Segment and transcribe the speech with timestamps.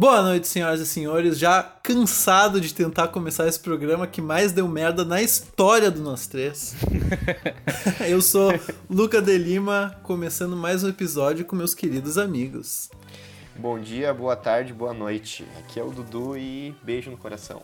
[0.00, 1.36] Boa noite, senhoras e senhores.
[1.36, 6.28] Já cansado de tentar começar esse programa que mais deu merda na história do Nós
[6.28, 6.76] Três.
[8.08, 8.52] Eu sou
[8.88, 12.88] Luca de Lima, começando mais um episódio com meus queridos amigos.
[13.56, 15.44] Bom dia, boa tarde, boa noite.
[15.58, 17.60] Aqui é o Dudu e beijo no coração.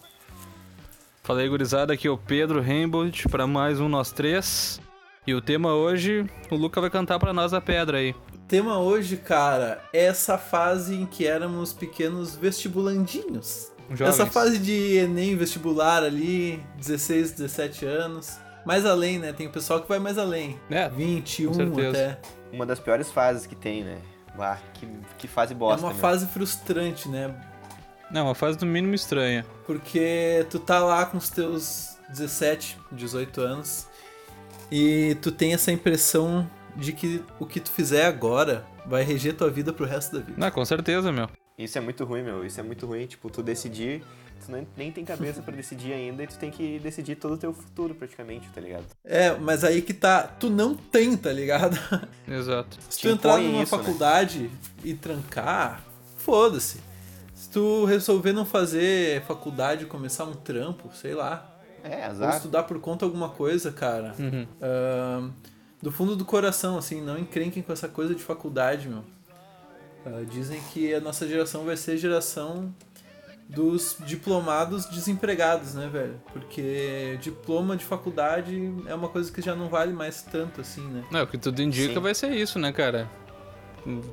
[1.22, 4.80] Fala aí, gurizada, aqui é o Pedro Rainbow para mais um Nós Três.
[5.24, 8.12] E o tema hoje, o Luca vai cantar para nós a pedra aí.
[8.44, 13.72] O tema hoje, cara, é essa fase em que éramos pequenos vestibulandinhos.
[13.88, 14.14] Jovens.
[14.14, 18.38] Essa fase de Enem vestibular ali, 16, 17 anos.
[18.66, 19.32] Mais além, né?
[19.32, 20.60] Tem o pessoal que vai mais além.
[20.68, 21.88] É, 21 com certeza.
[21.88, 22.18] até.
[22.52, 23.96] Uma das piores fases que tem, né?
[24.36, 25.80] Bah, que, que fase bosta.
[25.80, 26.00] é uma meu.
[26.00, 27.34] fase frustrante, né?
[28.10, 29.46] Não, uma fase do mínimo estranha.
[29.66, 33.88] Porque tu tá lá com os teus 17, 18 anos
[34.70, 36.46] e tu tem essa impressão
[36.76, 40.34] de que o que tu fizer agora vai reger tua vida pro resto da vida.
[40.38, 41.28] Não, com certeza, meu.
[41.56, 42.44] Isso é muito ruim, meu.
[42.44, 43.06] Isso é muito ruim.
[43.06, 44.02] Tipo, tu decidir,
[44.44, 47.38] tu nem, nem tem cabeça pra decidir ainda e tu tem que decidir todo o
[47.38, 48.84] teu futuro, praticamente, tá ligado?
[49.04, 51.78] É, mas aí que tá, tu não tem, tá ligado?
[52.26, 52.76] Exato.
[52.90, 53.82] Se Te tu entrar impõe numa isso, né?
[53.82, 54.50] faculdade
[54.82, 55.84] e trancar,
[56.18, 56.80] foda-se.
[57.34, 62.36] Se tu resolver não fazer faculdade e começar um trampo, sei lá, É, ou azar.
[62.36, 64.46] estudar por conta alguma coisa, cara, Uhum.
[64.60, 65.30] Ahn,
[65.84, 69.04] do fundo do coração, assim, não encrenquem com essa coisa de faculdade, meu.
[70.06, 72.74] Ah, dizem que a nossa geração vai ser a geração
[73.46, 76.18] dos diplomados desempregados, né, velho?
[76.32, 81.04] Porque diploma de faculdade é uma coisa que já não vale mais tanto, assim, né?
[81.10, 82.00] Não, o que tudo indica Sim.
[82.00, 83.06] vai ser isso, né, cara?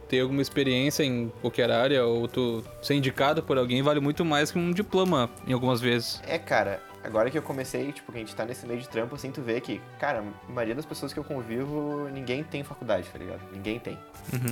[0.10, 4.52] Ter alguma experiência em qualquer área ou tu ser indicado por alguém vale muito mais
[4.52, 6.22] que um diploma em algumas vezes.
[6.28, 9.16] É, cara, agora que eu comecei, tipo, que a gente tá nesse meio de trampo,
[9.16, 13.08] assim, tu vê que, cara, a maioria das pessoas que eu convivo, ninguém tem faculdade,
[13.10, 13.42] tá ligado?
[13.52, 13.98] Ninguém tem.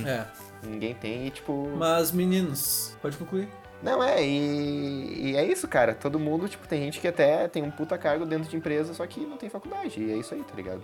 [0.06, 0.24] É.
[0.66, 1.70] Ninguém tem e, tipo.
[1.76, 3.48] Mas, meninos, pode concluir?
[3.82, 5.94] Não, é, e, e é isso, cara.
[5.94, 9.06] Todo mundo, tipo, tem gente que até tem um puta cargo dentro de empresa, só
[9.06, 9.98] que não tem faculdade.
[9.98, 10.82] E é isso aí, tá ligado?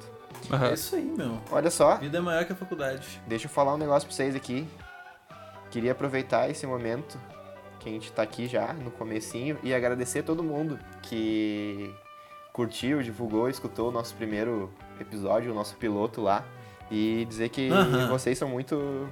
[0.50, 0.70] Aham.
[0.70, 1.38] É isso aí, meu.
[1.50, 3.20] Olha só, A vida é maior que a faculdade.
[3.26, 4.66] deixa eu falar um negócio pra vocês aqui.
[5.70, 7.20] Queria aproveitar esse momento
[7.86, 11.94] que a gente tá aqui já, no comecinho, e agradecer todo mundo que
[12.52, 16.44] curtiu, divulgou, escutou o nosso primeiro episódio, o nosso piloto lá.
[16.90, 18.08] E dizer que Aham.
[18.08, 19.08] vocês são muito,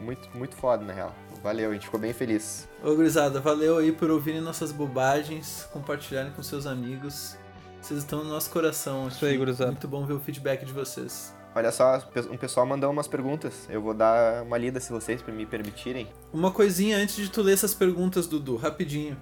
[0.00, 1.12] muito, muito foda, na real.
[1.42, 2.68] Valeu, a gente ficou bem feliz.
[2.82, 7.36] Ô, gurizada, valeu aí por ouvirem nossas bobagens, compartilharem com seus amigos.
[7.80, 9.08] Vocês estão no nosso coração.
[9.08, 9.72] Isso aí, gurizada.
[9.72, 11.34] Muito bom ver o feedback de vocês.
[11.54, 13.68] Olha só, um pessoal mandou umas perguntas.
[13.70, 16.08] Eu vou dar uma lida se vocês me permitirem.
[16.32, 19.16] Uma coisinha antes de tu ler essas perguntas, Dudu, rapidinho.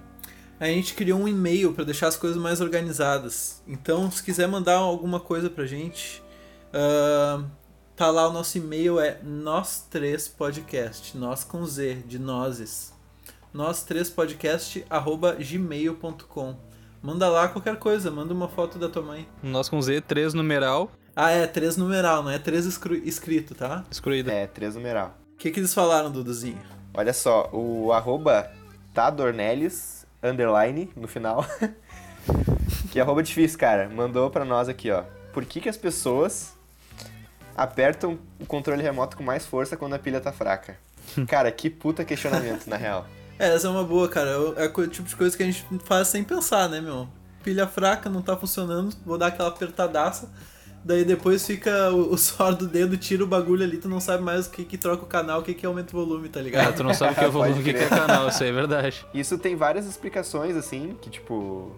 [0.59, 3.61] A gente criou um e-mail pra deixar as coisas mais organizadas.
[3.67, 6.23] Então, se quiser mandar alguma coisa pra gente,
[6.73, 7.43] ah,
[7.95, 12.93] tá lá o nosso e-mail é nós três podcast, nós com z de nozes.
[13.53, 16.55] Nós três podcast arroba gmail.com.
[17.03, 19.27] Manda lá qualquer coisa, manda uma foto da tua mãe.
[19.43, 23.83] Nós com Z, 3 numeral, Ah, é três numeral, não é três escrito, tá?
[23.91, 24.31] excluída.
[24.31, 25.15] É, três numeral.
[25.33, 26.59] O que, que eles falaram, Duduzinho?
[26.93, 28.49] Olha só, o arroba
[28.93, 31.45] Tadornelis, underline, no final.
[32.91, 33.87] que arroba difícil, cara.
[33.89, 35.03] Mandou pra nós aqui, ó.
[35.31, 36.53] Por que que as pessoas
[37.55, 40.77] apertam o controle remoto com mais força quando a pilha tá fraca?
[41.27, 43.05] Cara, que puta questionamento, na real.
[43.37, 44.29] É, essa é uma boa, cara.
[44.29, 47.07] É o tipo de coisa que a gente faz sem pensar, né, meu?
[47.43, 50.29] Pilha fraca, não tá funcionando, vou dar aquela apertadaça.
[50.83, 54.21] Daí depois fica o, o suor do dedo, tira o bagulho ali, tu não sabe
[54.23, 56.43] mais o que que troca o canal, o que que aumenta o volume, tá É,
[56.43, 56.75] ligado?
[56.75, 58.53] tu não sabe o que é volume, o que que é canal, isso aí é
[58.53, 59.05] verdade.
[59.13, 61.71] Isso tem várias explicações, assim, que tipo,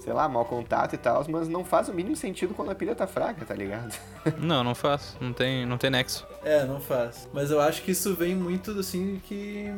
[0.00, 2.94] sei lá, mau contato e tal, mas não faz o mínimo sentido quando a pilha
[2.96, 3.94] tá fraca, tá ligado?
[4.38, 5.16] Não, não faz.
[5.20, 6.26] Não tem, não tem nexo.
[6.44, 7.28] É, não faz.
[7.32, 9.72] Mas eu acho que isso vem muito, assim, que...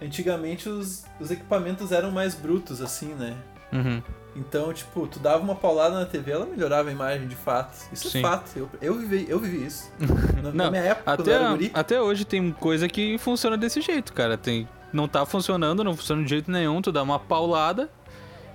[0.00, 3.36] Antigamente os, os equipamentos eram mais brutos, assim, né?
[3.72, 4.00] Uhum.
[4.38, 7.76] Então, tipo, tu dava uma paulada na TV, ela melhorava a imagem de fato.
[7.92, 8.20] Isso Sim.
[8.20, 8.50] é fato.
[8.56, 9.90] Eu, eu, vivi, eu vivi isso.
[10.42, 11.70] Na, na Não, minha época, quando Até, eu era guri.
[11.74, 14.38] até hoje tem coisa que funciona desse jeito, cara.
[14.38, 17.90] Tem, não tá funcionando, não funciona de jeito nenhum, tu dá uma paulada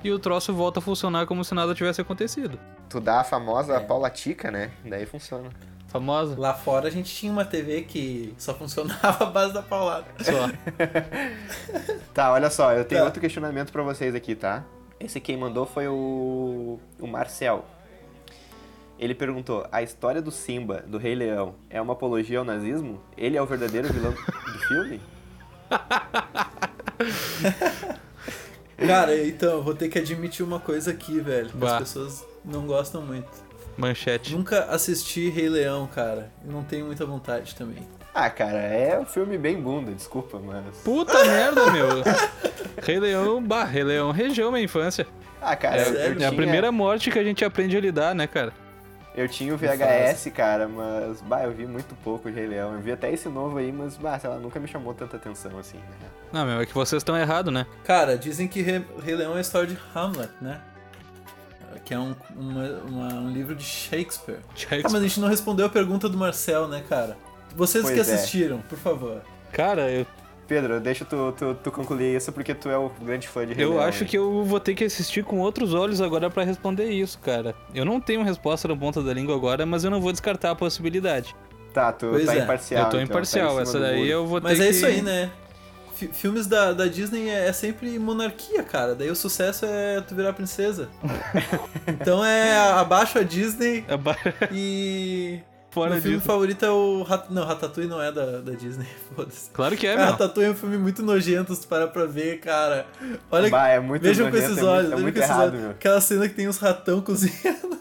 [0.03, 2.57] e o troço volta a funcionar como se nada tivesse acontecido.
[2.89, 3.79] Tu dá a famosa É.
[3.81, 4.71] paulatica, né?
[4.85, 5.49] Daí funciona.
[5.87, 6.35] Famosa.
[6.39, 10.05] Lá fora a gente tinha uma TV que só funcionava a base da paulada.
[10.21, 10.49] Só.
[12.13, 13.05] Tá, olha só, eu tenho Tá.
[13.05, 14.63] outro questionamento pra vocês aqui, tá?
[15.03, 17.65] Esse quem mandou foi o, o Marcel.
[18.97, 23.01] Ele perguntou: a história do Simba, do Rei Leão, é uma apologia ao nazismo?
[23.17, 25.01] Ele é o verdadeiro vilão do filme?
[28.77, 31.49] Cara, então, vou ter que admitir uma coisa aqui, velho.
[31.49, 33.29] Que as pessoas não gostam muito.
[33.77, 34.35] Manchete.
[34.35, 36.31] Nunca assisti Rei Leão, cara.
[36.45, 37.87] Não tenho muita vontade também.
[38.13, 40.77] Ah, cara, é um filme bem bunda, desculpa, mas.
[40.83, 41.87] Puta merda, meu.
[42.83, 45.07] Rei Leão, bah, Rei Leão regeu minha infância.
[45.41, 47.81] Ah, cara, É, eu, eu é tinha, a primeira morte que a gente aprende a
[47.81, 48.53] lidar, né, cara?
[49.15, 52.73] Eu tinha o VHS, cara, mas, bah, eu vi muito pouco de Rei Leão.
[52.73, 55.57] Eu vi até esse novo aí, mas, bah, sei lá, nunca me chamou tanta atenção
[55.59, 56.07] assim, né?
[56.31, 57.65] Não, meu, é que vocês estão errados, né?
[57.83, 60.61] Cara, dizem que Rei, Rei Leão é a história de Hamlet, né?
[61.85, 64.39] Que é um, uma- uma- um livro de Shakespeare.
[64.83, 67.17] Ah, mas a gente não respondeu a pergunta do Marcel, né, cara?
[67.55, 68.13] Vocês que Pois é.
[68.15, 69.21] assistiram, por favor.
[69.51, 70.05] Cara, eu,
[70.47, 73.63] Pedro, deixa tu, tu, tu concluir isso porque tu é o grande fã de Rei
[73.65, 73.81] eu Leão.
[73.83, 74.09] acho hein?
[74.09, 77.55] que eu vou ter que assistir com outros olhos agora pra responder isso, cara.
[77.73, 80.55] Eu não tenho resposta na ponta da língua agora, mas eu não vou descartar a
[80.55, 81.35] possibilidade.
[81.73, 82.39] Tá, tu Pois tá é.
[82.39, 82.83] imparcial.
[82.83, 84.63] eu tô então, tá imparcial, cima essa daí eu vou ter Mas que...
[84.65, 85.31] é isso aí, né?
[85.95, 88.93] Fi- Filmes da, da Disney é, é sempre monarquia, cara.
[88.95, 90.89] Daí o sucesso é tu virar princesa.
[91.87, 94.17] então é abaixo a Disney Aba-
[94.51, 95.39] e.
[95.73, 96.27] Fora Meu filme disso.
[96.27, 97.01] favorito é o.
[97.03, 97.25] Rat...
[97.31, 98.85] Não, Ratatouille não é da, da Disney,
[99.15, 99.49] foda-se.
[99.51, 100.11] Claro que é, Cara, meu.
[100.11, 102.85] Ratatouille é um filme muito nojento, se parar pra ver, cara.
[103.31, 105.29] Olha Bah, é muito Vejam com nojento, esses é muito- olhos, é muito com esses
[105.31, 105.61] errado, olhos.
[105.61, 105.71] meu.
[105.71, 107.73] Aquela cena que tem uns ratão cozinhando.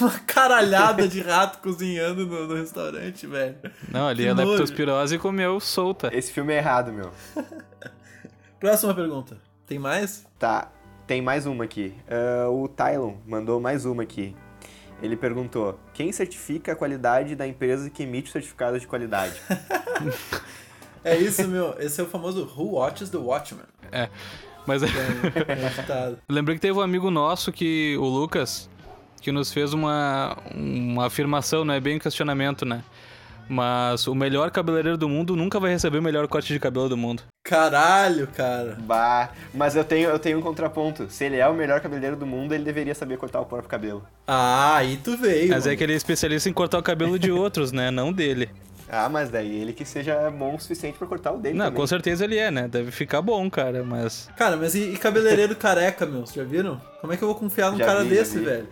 [0.00, 3.56] Uma caralhada de rato cozinhando no, no restaurante, velho.
[3.90, 4.50] Não, ali Que é nojo.
[4.50, 6.10] leptospirose e comeu solta.
[6.12, 7.10] Esse filme é errado, meu.
[8.60, 9.36] Próxima pergunta.
[9.66, 10.24] Tem mais?
[10.38, 10.70] Tá,
[11.06, 11.94] tem mais uma aqui.
[12.08, 14.34] Ah, o Tylon mandou mais uma aqui.
[15.02, 19.34] Ele perguntou: quem certifica a qualidade da empresa que emite o certificado de qualidade?
[21.06, 21.76] É isso, meu.
[21.78, 23.64] Esse é o famoso Who Watches the Watchman.
[24.66, 28.68] Mas É, é lembrei que teve um amigo nosso que, o Lucas,
[29.20, 32.82] que nos fez uma, uma afirmação, não é bem um questionamento, né?
[33.48, 36.96] Mas o melhor cabeleireiro do mundo nunca vai receber o melhor corte de cabelo do
[36.96, 37.22] mundo.
[37.44, 38.76] Caralho, cara.
[38.80, 41.08] bah, mas eu tenho, eu tenho um contraponto.
[41.08, 44.04] Se ele é o melhor cabeleireiro do mundo, ele deveria saber cortar o próprio cabelo.
[44.26, 45.50] Ah, aí tu veio.
[45.50, 45.78] Mas é mano.
[45.78, 47.90] que ele é especialista em cortar o cabelo de outros, né?
[47.92, 48.50] Não dele.
[48.88, 51.80] Ah, mas daí ele que seja bom o suficiente pra cortar o dele Não, também.
[51.80, 52.68] com certeza ele é, né?
[52.68, 54.28] Deve ficar bom, cara, mas.
[54.36, 56.20] Cara, mas e, e cabeleireiro careca, meu?
[56.20, 56.80] Vocês já viram?
[57.00, 58.68] Como é que eu vou confiar num Já cara vi, desse, velho?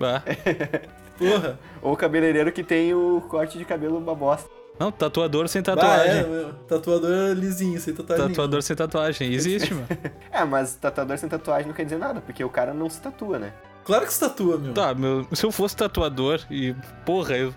[0.00, 0.22] Bah.
[1.18, 1.58] Porra.
[1.82, 4.48] Ou o cabeleireiro que tem o corte de cabelo uma bosta.
[4.78, 6.10] Não, tatuador sem Bah, tatuagem.
[6.18, 6.52] é, meu.
[6.68, 8.28] Tatuador lisinho, sem tatuagem.
[8.28, 9.32] Tatuador sem tatuagem.
[9.32, 9.86] Existe, mano.
[10.30, 13.38] É, mas tatuador sem tatuagem não quer dizer nada, porque o cara não se tatua,
[13.38, 13.46] né?
[13.46, 13.66] nenhuma.
[13.84, 14.74] Claro que se tatua, meu.
[14.74, 16.74] Tá, meu, se eu fosse tatuador e,
[17.06, 17.54] porra, eu,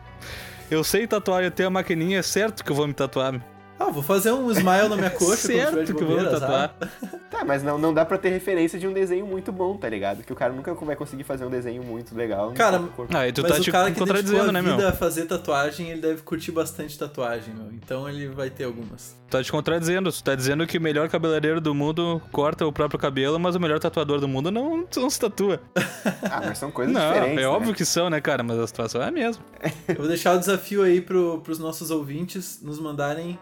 [0.71, 3.33] eu sei tatuar, eu tenho a maquininha, é certo que eu vou me tatuar.
[3.33, 3.41] meu.
[3.79, 6.75] Ah, vou fazer um smile na minha coxa quando tiver certo de que vou tatuar.
[6.79, 7.19] sabe?
[7.29, 10.23] Tá, mas não, não dá pra ter referência de um desenho muito bom, tá ligado?
[10.23, 12.51] Que o cara nunca vai conseguir fazer um desenho muito legal.
[12.53, 12.81] Cara.
[13.13, 14.87] Ah, e tu Mas tá o te cara que dedicou contradizendo, a né, vida meu?
[14.87, 17.71] a fazer tatuagem, ele deve curtir bastante tatuagem, meu.
[17.71, 19.15] Então ele vai ter algumas.
[19.29, 20.11] Tá te contradizendo.
[20.11, 23.59] Tu tá dizendo que o melhor cabeleireiro do mundo corta o próprio cabelo, mas o
[23.59, 25.61] melhor tatuador do mundo não, não se tatua.
[26.23, 27.37] Ah, mas são coisas não, diferentes.
[27.37, 27.47] é né?
[27.47, 28.41] óbvio que são, né, cara?
[28.41, 29.43] Mas a situação é a mesma.
[29.87, 33.37] Eu vou deixar o desafio aí pro, pros nossos ouvintes nos mandarem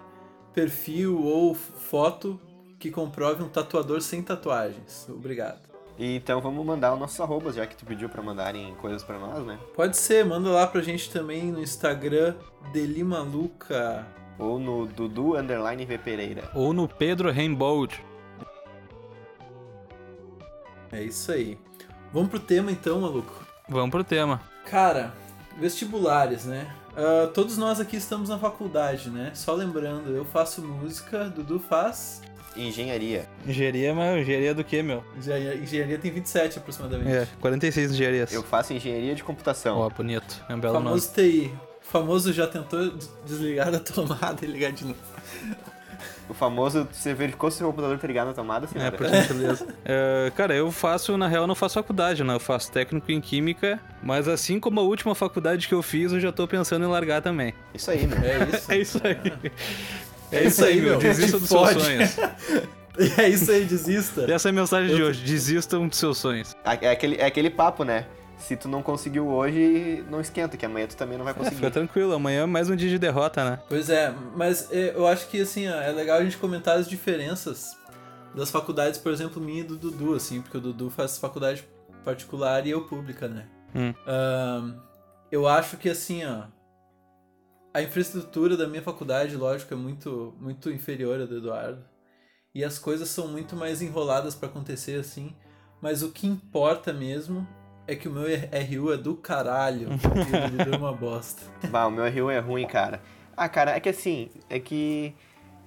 [0.58, 2.42] perfil ou foto
[2.80, 5.08] que comprove um tatuador sem tatuagens.
[5.08, 5.60] Obrigado.
[6.00, 9.20] E então vamos mandar os nossos arrobas, já que tu pediu pra mandarem coisas pra
[9.20, 9.60] nós, né?
[9.76, 12.34] Pode ser, manda lá pra gente também no Instagram,
[12.74, 14.08] Delimaluca.
[14.40, 16.50] Ou no Dudu Underline V Pereira.
[16.56, 17.88] Ou no Pedro Rainbow.
[20.92, 21.60] É isso aí.
[22.12, 23.46] Vamos pro tema então, maluco.
[23.70, 24.42] Vamos pro tema.
[24.66, 25.14] Cara,
[25.60, 26.68] vestibulares, né?
[26.98, 29.32] Ah, todos nós aqui estamos na faculdade, né?
[29.36, 32.22] Só lembrando, eu faço música, Dudu faz.
[32.56, 33.30] Engenharia.
[33.46, 35.04] Engenharia, mas engenharia do que, meu?
[35.16, 37.12] Engenharia, engenharia tem 27 aproximadamente.
[37.12, 38.34] É, 46 engenharias.
[38.34, 39.78] Eu faço engenharia de computação.
[39.78, 40.44] Ó, bonito.
[40.50, 40.86] É um belo nome.
[40.88, 41.52] famoso TI.
[41.84, 44.98] O famoso já tentou des- desligar da tomada e ligar de novo.
[46.30, 48.90] O famoso, você verificou se o seu computador tá ligado na tomada, senhora?
[48.94, 49.66] É, por gentileza.
[49.86, 52.34] É, cara, eu faço, na real, eu não faço faculdade, né?
[52.36, 56.20] Eu faço técnico em química, mas assim como a última faculdade que eu fiz, eu
[56.20, 57.54] já tô pensando em largar também.
[57.74, 58.18] Isso aí, né?
[58.26, 58.68] É isso.
[58.72, 59.52] É isso aí.
[60.32, 60.98] É isso aí, meu.
[61.00, 62.18] Desista dos seus sonhos.
[63.16, 64.26] É isso aí, desista.
[64.28, 65.24] E essa é a mensagem de Eu- hoje.
[65.24, 66.56] Desistam dos seus sonhos.
[66.82, 68.06] É aquele, é aquele papo, né?
[68.38, 71.56] Se tu não conseguiu hoje, não esquenta, que amanhã tu também não vai É, conseguir.
[71.56, 73.60] fica tranquilo, amanhã é mais um dia de derrota, né?
[73.68, 76.88] Pois é, mas é, eu acho que assim, ó, é legal a gente comentar as
[76.88, 77.76] diferenças
[78.36, 81.68] das faculdades, por exemplo, minha e do Dudu, assim, porque o Dudu faz faculdade
[82.06, 83.48] particular e eu pública, né?
[83.76, 83.94] Hum.
[84.06, 84.76] Ahn,
[85.32, 86.44] eu acho que assim, ó,
[87.74, 91.84] a infraestrutura da minha faculdade, lógico, é muito, muito inferior à do Eduardo.
[92.56, 95.36] E as coisas são muito mais enroladas pra acontecer assim.
[95.80, 97.48] Mas o que importa mesmo
[97.88, 99.88] é que o meu RU é do caralho.
[99.92, 101.42] e Dudu é uma bosta.
[101.70, 103.02] Bah, o meu RU é ruim, cara.
[103.36, 105.16] Ah, cara, é que assim, é que.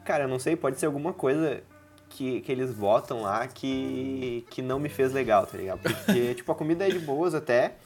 [0.04, 1.62] Cara, eu não sei, pode ser alguma coisa
[2.10, 5.80] que, que eles botam lá que, que não me fez legal, tá ligado?
[5.80, 7.76] Porque, tipo, a comida é de boas até,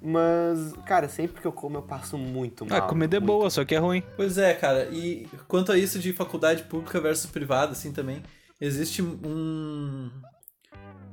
[0.00, 2.78] Mas, cara, sempre que eu como eu passo muito mal.
[2.78, 3.32] A comida é muito.
[3.32, 4.02] boa, só que é ruim.
[4.16, 4.84] Pois é, cara.
[4.92, 8.22] E quanto a isso de faculdade pública versus privada, assim, também,
[8.60, 10.10] existe um...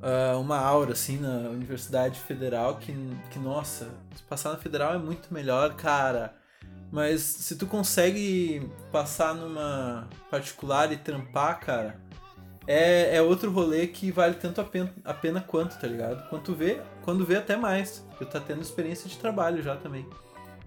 [0.04, 2.94] ah, uma aura, assim, na Universidade Federal que,
[3.32, 3.88] que, nossa,
[4.28, 6.36] passar na Federal é muito melhor, cara.
[6.92, 12.00] Mas se tu consegue passar numa particular e trampar, cara,
[12.68, 16.30] é, é outro rolê que vale tanto a pena, a pena quanto, tá ligado?
[16.30, 18.06] Quanto vê, quando vê até mais.
[18.20, 20.06] Tu tá tendo experiência de trabalho já também.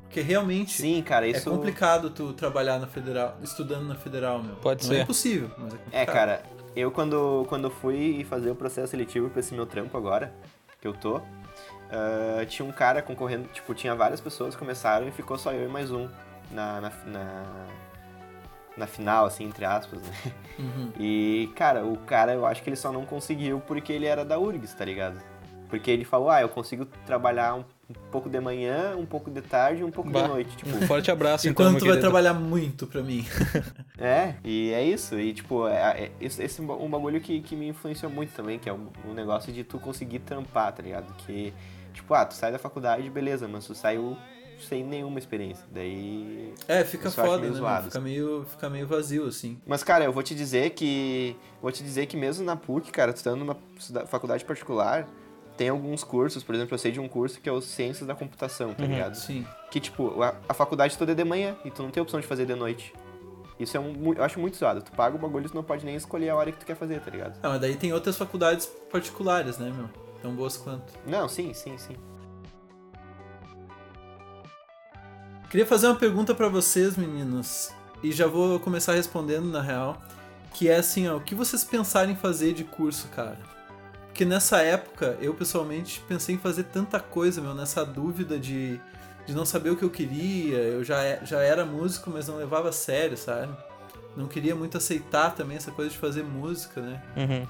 [0.03, 1.49] Porque realmente Sim, cara, é isso.
[1.51, 4.57] complicado tu trabalhar na federal, estudando na federal, meu.
[4.57, 5.01] Pode Não ser.
[5.01, 6.03] é impossível, mas é complicado.
[6.03, 6.43] É, cara,
[6.77, 10.33] eu quando, quando fui fazer o processo seletivo pra esse meu trampo agora,
[10.81, 11.21] que eu tô,
[11.91, 15.67] ah, tinha um cara concorrendo, tipo, tinha várias pessoas que começaram e ficou só eu
[15.67, 16.09] e mais um
[16.51, 17.67] na, na, na,
[18.77, 20.33] na final, assim, entre aspas, né?
[20.59, 20.93] Uhum.
[20.99, 24.39] E, cara, o cara eu acho que ele só não conseguiu porque ele era da
[24.39, 25.21] URGS, tá ligado?
[25.69, 29.41] Porque ele falou, ah, eu consigo trabalhar um, um pouco de manhã, um pouco de
[29.41, 30.23] tarde e um pouco Bah.
[30.23, 30.57] de noite.
[30.57, 33.25] Tipo, Um forte abraço, então, Enquanto tu vai trabalhar muito pra mim.
[33.99, 35.19] É, e é isso.
[35.19, 38.69] E, tipo, é, é- esse, é um bagulho que, que me influenciou muito também, que
[38.69, 41.15] é o, o negócio de tu conseguir trampar, tá ligado?
[41.15, 41.55] Que,
[41.95, 44.15] tipo, ah, tu sai da faculdade, beleza, mas tu saiu
[44.61, 45.65] sem nenhuma experiência.
[45.73, 46.53] Daí.
[46.69, 47.59] É, fica acho foda, meio né?
[47.59, 47.85] zoado?
[47.87, 49.59] Fica meio, fica meio vazio, assim.
[49.67, 51.35] Mas, cara, eu vou te dizer que.
[51.63, 53.57] Vou te dizer que mesmo na PUC, cara, tu estando numa
[54.07, 55.09] faculdade particular,
[55.57, 58.15] tem alguns cursos, por exemplo, eu sei de um curso que é o Ciências da
[58.15, 59.15] Computação, tá ligado?
[59.15, 59.47] Sim.
[59.71, 62.27] Que, tipo, a, a faculdade toda é de manhã e tu não tem opção de
[62.27, 62.93] fazer de noite.
[63.59, 64.13] Isso é um.
[64.13, 64.83] Eu acho muito zoado.
[64.83, 66.77] Tu paga o bagulho e tu não pode nem escolher a hora que tu quer
[66.77, 67.39] fazer, tá ligado?
[67.43, 69.89] Ah, mas daí tem outras faculdades particulares, né, meu?
[70.21, 70.93] Tão boas quanto.
[71.07, 71.97] Não, sim, sim, sim.
[75.49, 77.73] Queria fazer uma pergunta pra vocês, meninos.
[78.03, 79.97] E já vou começar respondendo, na real.
[80.53, 83.39] Que é assim, ó, o que vocês pensaram em fazer de curso, cara?
[84.17, 88.81] Porque nessa época, eu pessoalmente pensei em fazer tanta coisa, meu, nessa dúvida de,
[89.27, 90.57] de não saber o que eu queria.
[90.57, 93.55] Eu já, é- já era músico, mas não levava a sério, sabe?
[94.17, 97.03] Não queria muito aceitar também essa coisa de fazer música, né?
[97.15, 97.47] Uhum.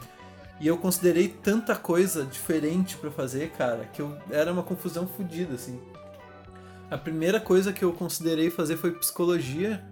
[0.58, 5.54] E eu considerei tanta coisa diferente pra fazer, cara, que eu era uma confusão fodida,
[5.54, 5.80] assim.
[6.90, 9.84] A primeira coisa que eu considerei fazer foi psicologia.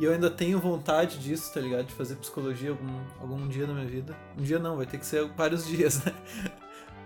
[0.00, 1.84] E eu ainda tenho vontade disso, tá ligado?
[1.86, 4.16] De fazer psicologia algum, algum dia na minha vida.
[4.36, 6.12] Um dia não, vai ter que ser vários dias, né?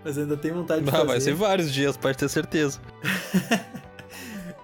[0.03, 1.05] Mas eu ainda tenho vontade de Ah, fazer.
[1.07, 2.79] vai ser vários dias, pode ter certeza.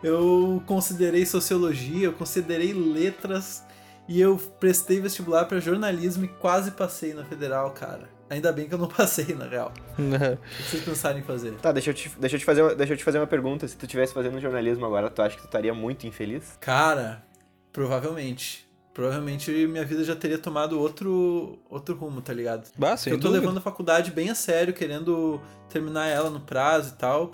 [0.04, 3.64] Eu considerei sociologia, eu considerei letras
[4.08, 8.10] e eu prestei vestibular pra jornalismo e quase passei na federal, cara.
[8.28, 9.72] Ainda bem que eu não passei, na real.
[10.00, 11.52] O que vocês pensaram em fazer?
[11.62, 13.68] Tá, deixa eu te, deixa eu te, fazer, uma, deixa eu te fazer uma pergunta.
[13.68, 16.58] Se tu estivesse fazendo jornalismo agora, tu acha que tu estaria muito infeliz?
[16.60, 17.24] Cara,
[17.72, 18.70] provavelmente.
[18.94, 22.70] Provavelmente minha vida já teria tomado outro, outro rumo, tá ligado?
[22.78, 23.30] Bah, eu tô dúvida.
[23.30, 27.32] levando a faculdade bem a sério, querendo terminar ela no prazo e tal.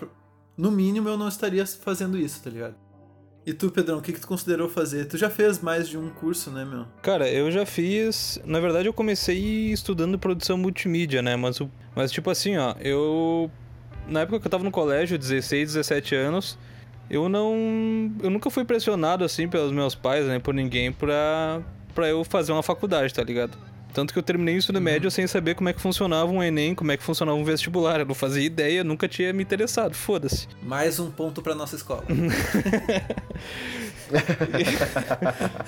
[0.56, 2.76] No mínimo eu não estaria fazendo isso, tá ligado?
[3.48, 5.06] E tu, Pedrão, o que, que tu considerou fazer?
[5.06, 6.86] Tu já fez mais de um curso, né, meu?
[7.02, 8.38] Cara, eu já fiz.
[8.44, 11.38] Na verdade, eu comecei estudando produção multimídia, né?
[11.38, 11.62] Mas,
[11.96, 13.50] mas tipo assim, ó, eu.
[14.06, 16.60] Na época que eu tava no colégio, 16, 17 anos,
[17.10, 18.12] eu não.
[18.22, 20.40] Eu nunca fui pressionado, assim, pelos meus pais, né?
[20.40, 21.62] Por ninguém pra,
[21.94, 23.58] pra eu fazer uma faculdade, tá ligado?
[23.94, 26.76] Tanto que eu terminei o ensino médio sem saber como é que funcionava um Enem,
[26.76, 28.00] como é que funcionava um vestibular.
[28.00, 30.48] Eu não fazia ideia, nunca tinha me interessado, foda-se.
[30.62, 32.04] Mais um ponto pra nossa escola.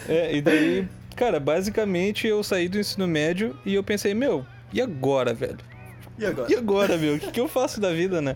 [0.08, 4.82] É, e daí, cara, basicamente eu saí do ensino médio e eu pensei, meu, e
[4.82, 5.58] agora, velho?
[6.18, 6.52] E agora?
[6.52, 7.16] E agora, meu?
[7.16, 8.36] O que, que eu faço da vida, né?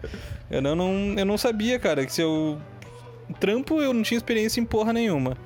[0.50, 2.58] Eu não, não, eu não sabia, cara, que se eu.
[3.40, 5.38] Trampo eu não tinha experiência em porra nenhuma.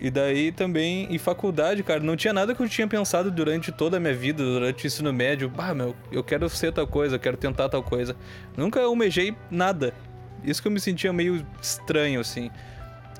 [0.00, 3.98] E daí também, em faculdade, cara, não tinha nada que eu tinha pensado durante toda
[3.98, 5.52] a minha vida, durante o ensino médio.
[5.56, 8.16] Ah, meu, eu quero ser tal coisa, eu quero tentar tal coisa.
[8.56, 9.94] Nunca almejei nada.
[10.42, 12.50] Isso que eu me sentia meio estranho, assim.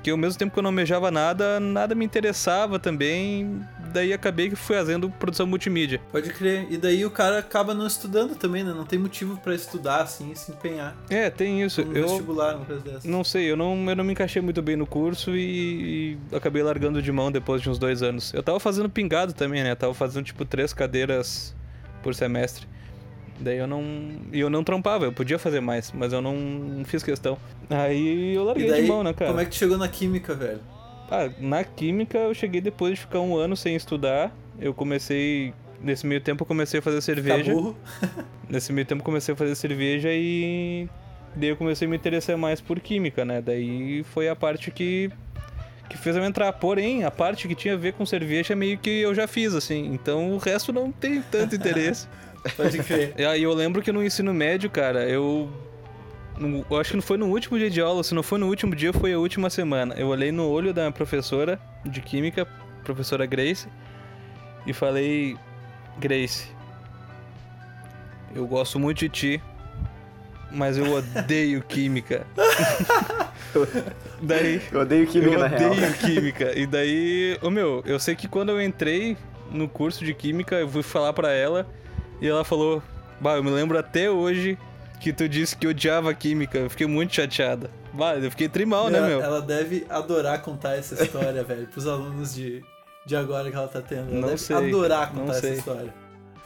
[0.03, 3.61] Que ao mesmo tempo que eu não almejava nada, nada me interessava também.
[3.93, 6.01] Daí acabei que fui fazendo produção multimídia.
[6.11, 6.65] Pode crer.
[6.71, 8.73] E daí o cara acaba não estudando também, né?
[8.73, 10.95] Não tem motivo pra estudar assim e se empenhar.
[11.09, 11.81] É, tem isso.
[11.81, 13.07] Eu, vestibular, uma coisa dessa.
[13.07, 16.63] Não sei, eu não, eu não me encaixei muito bem no curso e, e acabei
[16.63, 18.33] largando de mão depois de uns dois anos.
[18.33, 19.75] Eu tava fazendo pingado também, né?
[19.75, 21.55] Tava fazendo tipo três cadeiras
[22.01, 22.67] por semestre.
[23.39, 23.83] Daí eu não.
[24.31, 27.37] E eu não trampava, eu podia fazer mais, mas eu não, não fiz questão.
[27.69, 29.29] Aí eu larguei daí, de mão, né, cara?
[29.29, 30.61] como é que tu chegou na química, velho?
[31.13, 34.35] Ah, na química eu cheguei depois de ficar um ano sem estudar.
[34.59, 35.53] Eu comecei.
[35.79, 37.53] Nesse meio tempo eu comecei a fazer cerveja.
[37.53, 38.23] Tá?
[38.49, 40.89] Nesse meio tempo eu comecei a fazer cerveja e
[41.35, 43.43] daí eu comecei a me interessar mais por química, né?
[43.43, 45.11] Daí foi a parte que
[45.87, 46.51] que fez eu entrar.
[46.53, 49.93] Porém, a parte que tinha a ver com cerveja meio que eu já fiz, assim.
[49.93, 52.07] Então o resto não tem tanto interesse.
[52.57, 53.13] Pode crer.
[53.19, 55.47] E aí eu lembro que no ensino médio, cara, eu
[56.37, 58.47] no- eu acho que não foi no último dia de aula, se não foi no
[58.47, 59.93] último dia, foi a última semana.
[59.95, 62.45] Eu olhei no olho da professora de química,
[62.83, 63.67] professora Grace,
[64.65, 65.37] e falei:
[65.99, 66.47] Grace,
[68.35, 69.41] eu gosto muito de ti,
[70.51, 72.25] mas eu odeio química.
[74.21, 74.61] daí.
[74.71, 75.71] Eu odeio química, eu na real.
[75.71, 76.57] odeio química.
[76.57, 79.17] E daí, ô meu, eu sei que quando eu entrei
[79.51, 81.67] no curso de química, eu fui falar pra ela
[82.21, 82.81] e ela falou:
[83.19, 84.57] Bah, eu me lembro até hoje
[85.03, 86.57] que tu disse que odiava química.
[86.57, 87.69] Eu fiquei muito chateada.
[87.91, 89.21] Bah, eu fiquei trimal, né, ela, meu?
[89.21, 92.63] ela deve adorar contar essa história, velho, pros alunos de,
[93.05, 94.09] de agora que ela tá tendo.
[94.09, 95.93] Ela Não deve sei, adorar não contar essa história.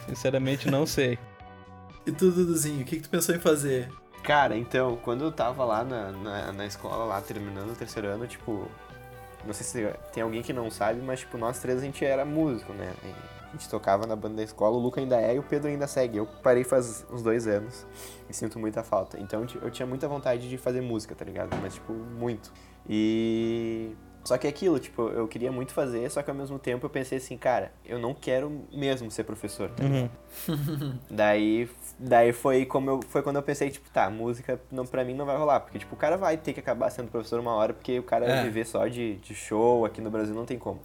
[0.10, 1.20] Sinceramente, não sei.
[2.06, 3.90] E tu, Duduzinho, o que, que tu pensou em fazer?
[4.24, 8.26] Cara, então, quando eu tava lá na, na, na escola, lá terminando o terceiro ano,
[8.26, 8.68] tipo.
[9.46, 12.26] Não sei se tem alguém que não sabe, mas, tipo, nós três a gente era
[12.26, 12.92] músico, né?
[13.06, 15.70] E A gente tocava na banda da escola, o Luca ainda é e o Pedro
[15.70, 16.18] ainda segue.
[16.18, 17.86] Eu parei faz uns dois anos
[18.30, 19.20] e sinto muita falta.
[19.20, 21.56] Então eu ti- eu tinha muita vontade de fazer música, tá ligado?
[21.62, 22.52] Mas, tipo, muito.
[22.88, 23.92] E.
[24.24, 26.90] Só que é aquilo, tipo, eu queria muito fazer, só que ao mesmo tempo eu
[26.90, 29.70] pensei assim, cara, eu não quero mesmo ser professor.
[29.70, 30.12] tá ligado?
[31.10, 35.14] Daí, daí foi como eu, foi quando eu pensei, tipo, tá, música não, pra mim
[35.14, 35.62] não vai rolar.
[35.62, 38.26] Porque, tipo, o cara vai ter que acabar sendo professor uma hora, porque o cara
[38.26, 38.44] É.
[38.44, 40.82] viver só de, de show aqui no Brasil não tem como.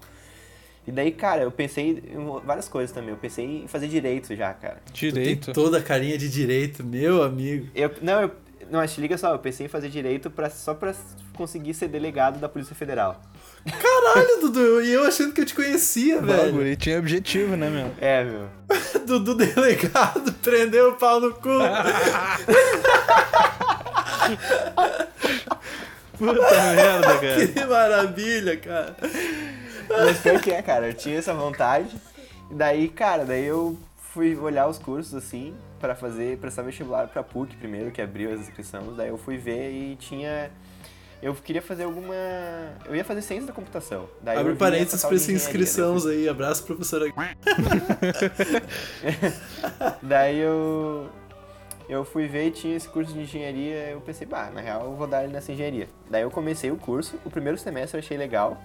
[0.86, 3.10] E daí, cara, eu pensei em várias coisas também.
[3.10, 4.78] Eu pensei em fazer direito já, cara.
[4.92, 5.46] Direito.
[5.46, 7.68] Tem toda a carinha de direito, meu amigo.
[7.74, 8.30] Eu, não, eu,
[8.70, 10.92] não, mas te liga só, eu pensei em fazer direito pra, só pra
[11.34, 13.20] conseguir ser delegado da Polícia Federal.
[13.64, 16.42] Caralho, Dudu, e eu achando que eu te conhecia, O velho.
[16.52, 17.92] bagulho tinha objetivo, né, meu?
[18.00, 18.48] É, meu.
[19.06, 21.48] Dudu delegado, prendeu o pau no cu.
[26.18, 26.40] Puta
[26.74, 27.46] merda, cara.
[27.48, 28.96] que maravilha, cara.
[29.98, 31.96] Mas pior que é, cara, eu tinha essa vontade.
[32.50, 37.22] E daí, cara, daí eu fui olhar os cursos assim pra fazer, prestar vestibular pra
[37.22, 38.96] PUC primeiro, que abriu as inscrições.
[38.96, 40.50] Daí eu fui ver e tinha
[41.22, 42.14] eu queria fazer alguma,
[42.84, 44.08] eu ia fazer ciência da computação.
[44.20, 46.28] Daí Abre parênteses pra essa eu inscrições aí.
[46.28, 47.06] Abraço, professora.
[50.02, 51.08] Daí eu
[51.88, 54.96] eu fui ver e tinha esse curso de engenharia, eu pensei, bah, na real eu
[54.96, 55.88] vou dar ele nessa engenharia.
[56.10, 58.60] Daí eu comecei o curso, o primeiro semestre eu achei legal.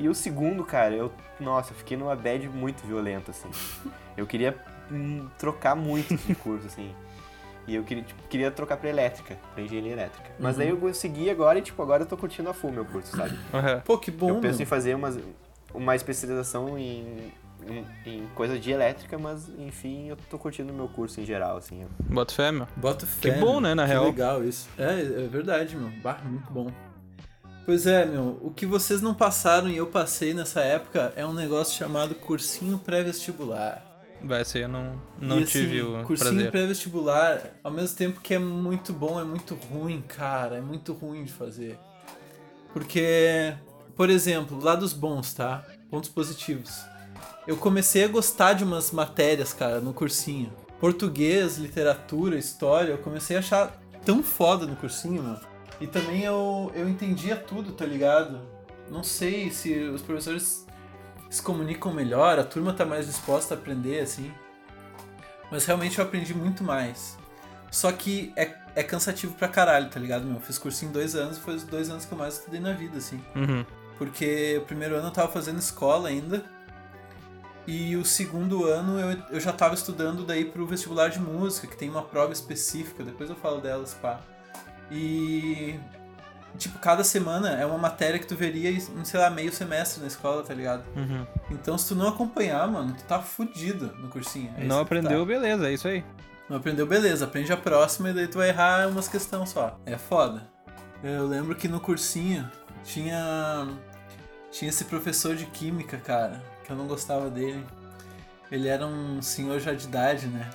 [0.00, 3.50] E o segundo, cara, eu, nossa, eu fiquei numa bad muito violenta assim.
[4.16, 4.56] Eu queria
[4.90, 6.92] hum, trocar muito de curso assim.
[7.66, 10.30] E eu queria, tipo, queria trocar pra elétrica, pra engenharia elétrica.
[10.38, 13.16] Mas daí eu consegui agora e, tipo, agora eu tô curtindo a full meu curso,
[13.16, 13.38] sabe?
[13.54, 13.80] Aham.
[13.84, 14.62] Pô, que bom, eu penso meu.
[14.62, 15.18] em fazer umas,
[15.72, 17.32] uma especialização em,
[17.66, 21.56] em, em coisa de elétrica, mas enfim, eu tô curtindo o meu curso em geral,
[21.56, 21.86] assim.
[22.00, 22.66] Bota fé, meu.
[22.76, 23.30] Bota fé.
[23.30, 24.04] Que bom, né, na que real.
[24.04, 24.68] legal isso.
[24.76, 25.90] É, é verdade, meu.
[26.02, 26.70] Bah, muito bom.
[27.70, 28.36] Pois é, meu.
[28.42, 32.76] O que vocês não passaram e eu passei nessa época é um negócio chamado cursinho
[32.78, 33.86] pré-vestibular.
[34.24, 38.34] Vai ser, eu não, não E, tive assim, o cursinho pré-vestibular, ao mesmo tempo que
[38.34, 40.56] é muito bom, é muito ruim, cara.
[40.56, 41.78] É muito ruim de fazer.
[42.72, 43.54] Porque,
[43.94, 45.64] por exemplo, lá dos bons, tá?
[45.88, 46.84] Pontos positivos.
[47.46, 50.52] Eu comecei a gostar de umas matérias, cara, no cursinho.
[50.80, 55.49] Português, literatura, história, eu comecei a achar tão foda no cursinho, mano.
[55.80, 58.40] E também eu, eu entendia tudo, tá ligado?
[58.90, 60.66] Não sei se os professores
[61.30, 64.32] se comunicam melhor, a turma tá mais disposta a aprender, assim.
[65.50, 67.16] Mas realmente eu aprendi muito mais.
[67.70, 70.34] Só que é, é cansativo pra caralho, tá ligado, meu?
[70.34, 72.60] Eu fiz cursinho em dois anos e foi os dois anos que eu mais estudei
[72.60, 73.22] na vida, assim.
[73.34, 73.64] Uhum.
[73.96, 76.44] Porque o primeiro ano eu tava fazendo escola ainda.
[77.66, 81.76] E o segundo ano eu, eu já tava estudando daí pro vestibular de música, que
[81.76, 84.20] tem uma prova específica, depois eu falo delas, pá.
[84.90, 85.78] E.
[86.58, 90.08] Tipo, cada semana é uma matéria que tu veria em, sei lá, meio semestre na
[90.08, 90.84] escola, tá ligado?
[90.96, 91.24] Uhum.
[91.50, 94.52] Então se tu não acompanhar, mano, tu tá fudido no cursinho.
[94.58, 94.82] É Não tu tá.
[94.82, 96.04] aprendeu, beleza, é isso aí.
[96.48, 97.24] Não aprendeu, beleza.
[97.24, 99.78] Aprende a próxima e daí tu vai errar umas questões só.
[99.86, 100.48] É foda.
[101.02, 102.50] Eu lembro que no cursinho
[102.84, 103.68] tinha.
[104.50, 107.64] Tinha esse professor de química, cara, que eu não gostava dele.
[108.50, 110.50] Ele era um senhor já de idade, né?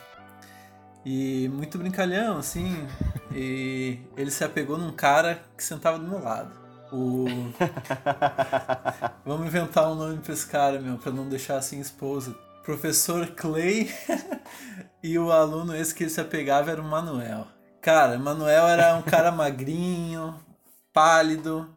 [1.05, 2.87] E muito brincalhão, assim.
[3.31, 6.51] e ele se apegou num cara que sentava do meu lado.
[6.91, 7.25] O.
[9.23, 12.35] Vamos inventar um nome pra esse cara, meu, pra não deixar assim exposto.
[12.63, 13.93] Professor Clay
[15.03, 17.47] e o aluno esse que ele se apegava era o Manuel.
[17.79, 20.39] Cara, Manuel era um cara magrinho,
[20.91, 21.69] pálido,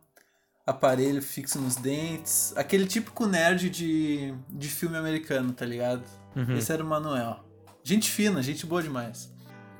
[0.66, 2.54] aparelho fixo nos dentes.
[2.56, 6.02] Aquele típico nerd de, de filme americano, tá ligado?
[6.34, 6.56] Uhum.
[6.56, 7.47] Esse era o Manuel.
[7.88, 9.30] Gente fina, gente boa demais.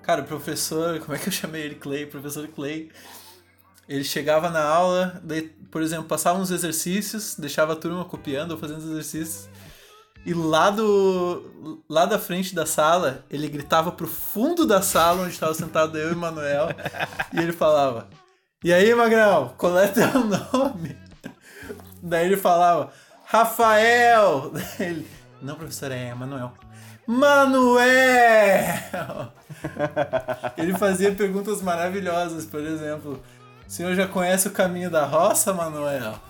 [0.03, 1.75] Cara, o professor, como é que eu chamei ele?
[1.75, 2.91] Clay, professor Clay.
[3.87, 8.57] Ele chegava na aula, daí, por exemplo, passava uns exercícios, deixava a turma copiando ou
[8.57, 9.51] fazendo os exercícios.
[10.25, 11.83] E lá do.
[11.87, 16.09] Lá da frente da sala, ele gritava pro fundo da sala onde estava sentado eu
[16.09, 16.69] e o Manuel.
[17.31, 18.09] e ele falava:
[18.65, 20.97] E aí, Magrão, qual é teu nome?
[22.03, 22.91] Daí ele falava,
[23.27, 24.51] Rafael!
[24.51, 25.11] Daí ele,
[25.43, 26.55] não, professor, é Manuel.
[27.11, 27.89] Manuel!
[30.59, 33.19] ele fazia perguntas maravilhosas, por exemplo.
[33.67, 36.21] O senhor já conhece o caminho da roça, Manuel?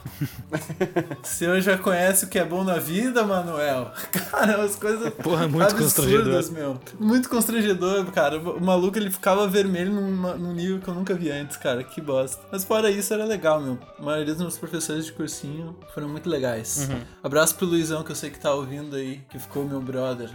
[1.20, 3.90] o senhor já conhece o que é bom na vida, Manuel?
[4.30, 6.78] Cara, as coisas Porra, muito absurdas, meu.
[6.98, 8.38] Muito constrangedor, cara.
[8.38, 11.82] O maluco, ele ficava vermelho num, num nível que eu nunca vi antes, cara.
[11.82, 12.40] Que bosta.
[12.52, 13.78] Mas fora isso, era legal, meu.
[13.98, 16.88] A maioria dos meus professores de cursinho foram muito legais.
[16.88, 17.00] Uhum.
[17.22, 20.30] Abraço pro Luizão, que eu sei que tá ouvindo aí, que ficou meu brother.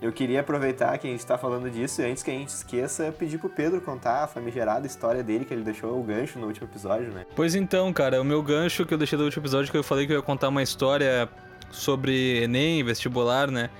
[0.00, 3.12] Eu queria aproveitar que a gente tá falando disso e antes que a gente esqueça,
[3.18, 6.68] pedir pro Pedro contar a famigerada história dele, que ele deixou o gancho no último
[6.68, 7.26] episódio, né?
[7.34, 10.06] Pois então, cara, o meu gancho que eu deixei do último episódio, que eu falei
[10.06, 11.28] que eu ia contar uma história
[11.70, 13.70] sobre Enem, vestibular, né?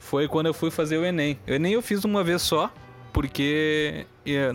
[0.00, 1.38] Foi quando eu fui fazer o Enem.
[1.46, 2.68] O Enem eu fiz uma vez só,
[3.12, 4.04] porque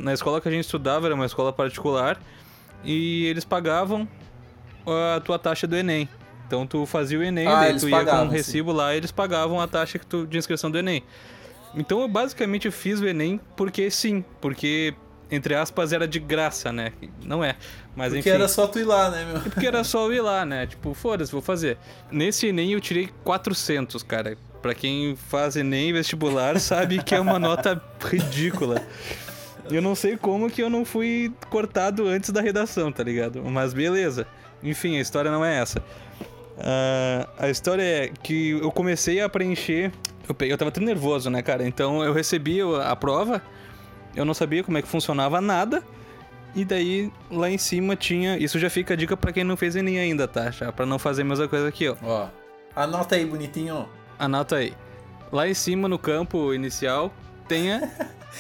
[0.02, 2.22] na escola que a gente estudava era uma escola particular
[2.84, 4.06] e eles pagavam
[4.86, 6.10] a tua taxa do Enem.
[6.48, 8.36] Então tu fazia o Enem, Ah, daí tu ia com pagavam, um sim.
[8.38, 11.04] recibo lá e eles pagavam a taxa que tu, de inscrição do Enem.
[11.76, 14.94] Então eu basicamente fiz o Enem porque sim, porque
[15.30, 16.94] entre aspas era de graça, né?
[17.26, 17.58] Não é,
[17.96, 18.30] mas Porque enfim.
[18.30, 19.42] era só tu ir lá, né, meu?
[19.42, 20.66] Porque era só eu ir lá, né?
[20.66, 21.78] Tipo, foda-se, vou fazer.
[22.10, 24.38] Nesse Enem eu tirei 400, cara.
[24.62, 28.82] Pra quem faz Enem vestibular sabe que é uma nota ridícula.
[29.70, 33.44] Eu não sei como que eu não fui cortado antes da redação, tá ligado?
[33.44, 34.26] Mas beleza.
[34.64, 35.84] Enfim, a história não é essa.
[36.60, 39.92] Ah, a história é que eu comecei a preencher.
[40.28, 41.66] Eu, peguei, eu tava tão nervoso, né, cara?
[41.66, 43.42] Então eu recebi a prova,
[44.16, 45.84] eu não sabia como é que funcionava nada.
[46.56, 48.38] E daí lá em cima tinha.
[48.38, 50.50] Isso já fica a dica pra quem não fez Enem ainda, tá?
[50.50, 51.96] Já pra não fazer a mesma coisa aqui, ó.
[52.02, 52.28] Ó,
[52.76, 53.88] anota aí, bonitinho.
[54.18, 54.74] Anota aí.
[55.32, 57.14] Lá em cima no campo inicial
[57.48, 57.92] tenha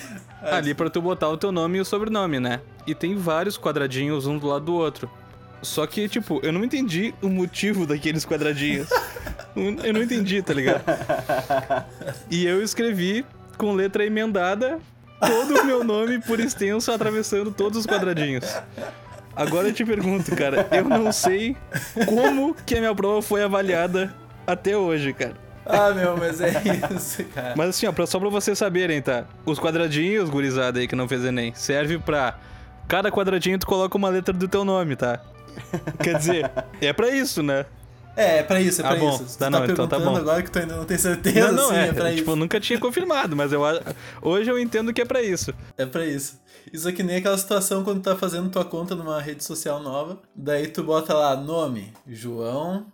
[0.41, 2.61] ali pra tu botar o teu nome e o sobrenome, né?
[2.87, 5.11] E tem vários quadradinhos um do lado do outro.
[5.61, 8.89] Só que, tipo, eu não entendi o motivo daqueles quadradinhos.
[9.55, 10.83] eu não entendi, tá ligado?
[12.29, 13.25] E eu escrevi
[13.57, 14.79] com letra emendada
[15.19, 18.45] todo o meu nome por extenso atravessando todos os quadradinhos.
[19.35, 21.55] Agora eu te pergunto, cara, eu não sei
[22.05, 24.13] como que a minha prova foi avaliada
[24.45, 25.35] até hoje, cara.
[25.63, 26.53] Ah, meu, mas é
[26.95, 27.53] isso, cara.
[27.55, 29.25] Mas assim, ó, só pra vocês saberem, tá?
[29.45, 32.39] Os quadradinhos, gurizada aí que não fez Enem, serve pra.
[32.87, 35.19] Cada quadradinho tu coloca uma letra do teu nome, tá?
[36.03, 37.65] Quer dizer, é pra isso, né?
[38.15, 39.15] É, é pra isso, é Ah, pra bom.
[39.15, 39.37] isso.
[39.37, 40.17] Tá, tá não, então tá perguntando bom.
[40.17, 41.87] agora que tu ainda não tem certeza, não, não, sim, é.
[41.89, 42.31] é, pra tipo, isso.
[42.31, 43.61] eu nunca tinha confirmado, mas eu
[44.23, 45.53] hoje eu entendo que é pra isso.
[45.77, 46.39] É pra isso.
[46.73, 49.79] Isso é que nem aquela situação quando tu tá fazendo tua conta numa rede social
[49.79, 52.87] nova, daí tu bota lá nome, João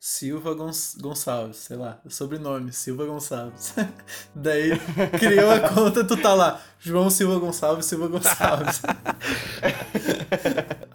[0.00, 3.72] Silva Gonç- Gonçalves, sei lá, sobrenome, Silva Gonçalves.
[4.34, 4.72] daí
[5.18, 8.82] criou a conta, tu tá lá, João Silva Gonçalves, Silva Gonçalves.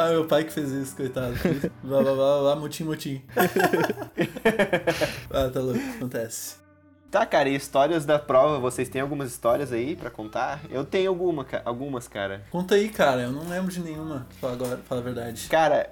[0.09, 1.33] ah, meu pai que fez isso, coitado.
[1.83, 3.21] Blá blá blá blá, mutim mutim.
[5.31, 6.57] ah, tá louco, acontece.
[7.11, 10.61] Tá, cara, e histórias da prova, vocês têm algumas histórias aí pra contar?
[10.69, 12.45] Eu tenho alguma, algumas, cara.
[12.51, 15.47] Conta aí, cara, eu não lembro de nenhuma, fala agora, fala a verdade.
[15.49, 15.89] Cara,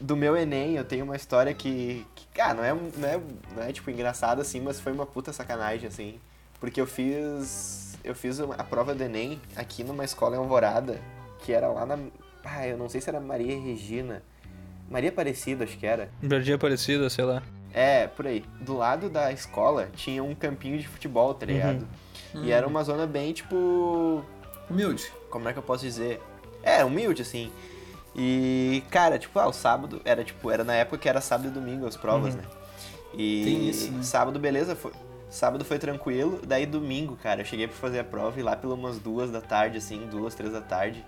[0.00, 3.20] do meu Enem, eu tenho uma história que, que cara, não é, não, é,
[3.54, 6.18] não é, tipo, engraçada assim, mas foi uma puta sacanagem, assim.
[6.58, 11.00] Porque eu fiz, eu fiz a prova do Enem aqui numa escola em Alvorada,
[11.38, 11.96] que era lá na,
[12.56, 14.22] ah, eu não sei se era Maria Regina,
[14.90, 16.08] Maria Aparecida, acho que era.
[16.22, 17.42] Jardim Aparecida, sei lá.
[17.72, 18.44] É, por aí.
[18.60, 21.86] Do lado da escola tinha um campinho de futebol, tá ligado?
[22.42, 24.24] E era uma zona bem, tipo,
[24.68, 25.10] Humilde.
[25.30, 26.20] como é que eu posso dizer?
[26.62, 27.50] É, humilde, assim.
[28.16, 31.52] E, cara, tipo, ah, o sábado era, tipo, era na época que era sábado e
[31.52, 32.42] domingo as provas, né?
[33.14, 34.02] E Tem isso, né?
[34.02, 34.92] sábado, beleza, foi.
[35.30, 38.78] Sábado foi tranquilo, daí domingo, cara, eu cheguei pra fazer a prova e lá pelas
[38.78, 41.04] umas duas da tarde, assim, duas, três da tarde,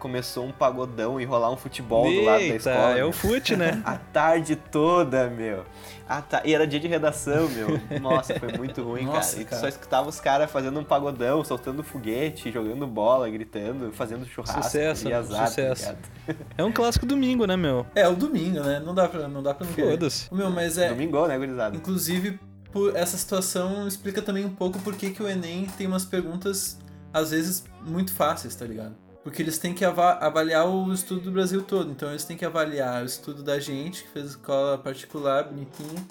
[0.00, 2.98] começou um pagodão e rolar um futebol do lado da Eita, escola.
[2.98, 3.80] é o fute, né?
[3.86, 5.64] A tarde toda, meu.
[6.08, 8.00] A ta- E era dia de redação, meu.
[8.00, 9.42] Nossa, foi muito ruim, Nossa, cara.
[9.42, 9.60] E cara.
[9.60, 15.08] só escutava os caras fazendo um pagodão, soltando foguete, jogando bola, gritando, fazendo churrasco Sucesso,
[15.08, 15.84] e azar, sucesso.
[15.84, 16.46] tá ligado?
[16.58, 17.86] É um clássico domingo, né, meu?
[17.94, 18.80] É, o domingo, né?
[18.84, 19.72] Não dá pra, não dá pra não.
[19.74, 20.34] Foda-se.
[20.34, 20.88] Meu, mas é.
[20.88, 21.76] Domingão, né, gurizada?
[21.76, 22.40] Inclusive,
[22.72, 26.78] por essa situação explica também um pouco por que que o Enem tem umas perguntas,
[27.12, 28.94] às vezes, muito fáceis, tá ligado?
[29.22, 31.90] Porque eles têm que ava- avaliar o estudo do Brasil todo.
[31.90, 36.06] Então eles têm que avaliar o estudo da gente, que fez escola particular, bonitinho.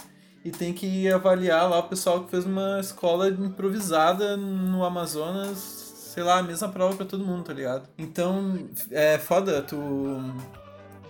[0.46, 6.24] E tem que avaliar lá o pessoal que fez uma escola improvisada no Amazonas, sei
[6.24, 7.90] lá, a mesma prova pra todo mundo, tá ligado?
[7.98, 8.58] Então
[8.92, 9.78] é foda tu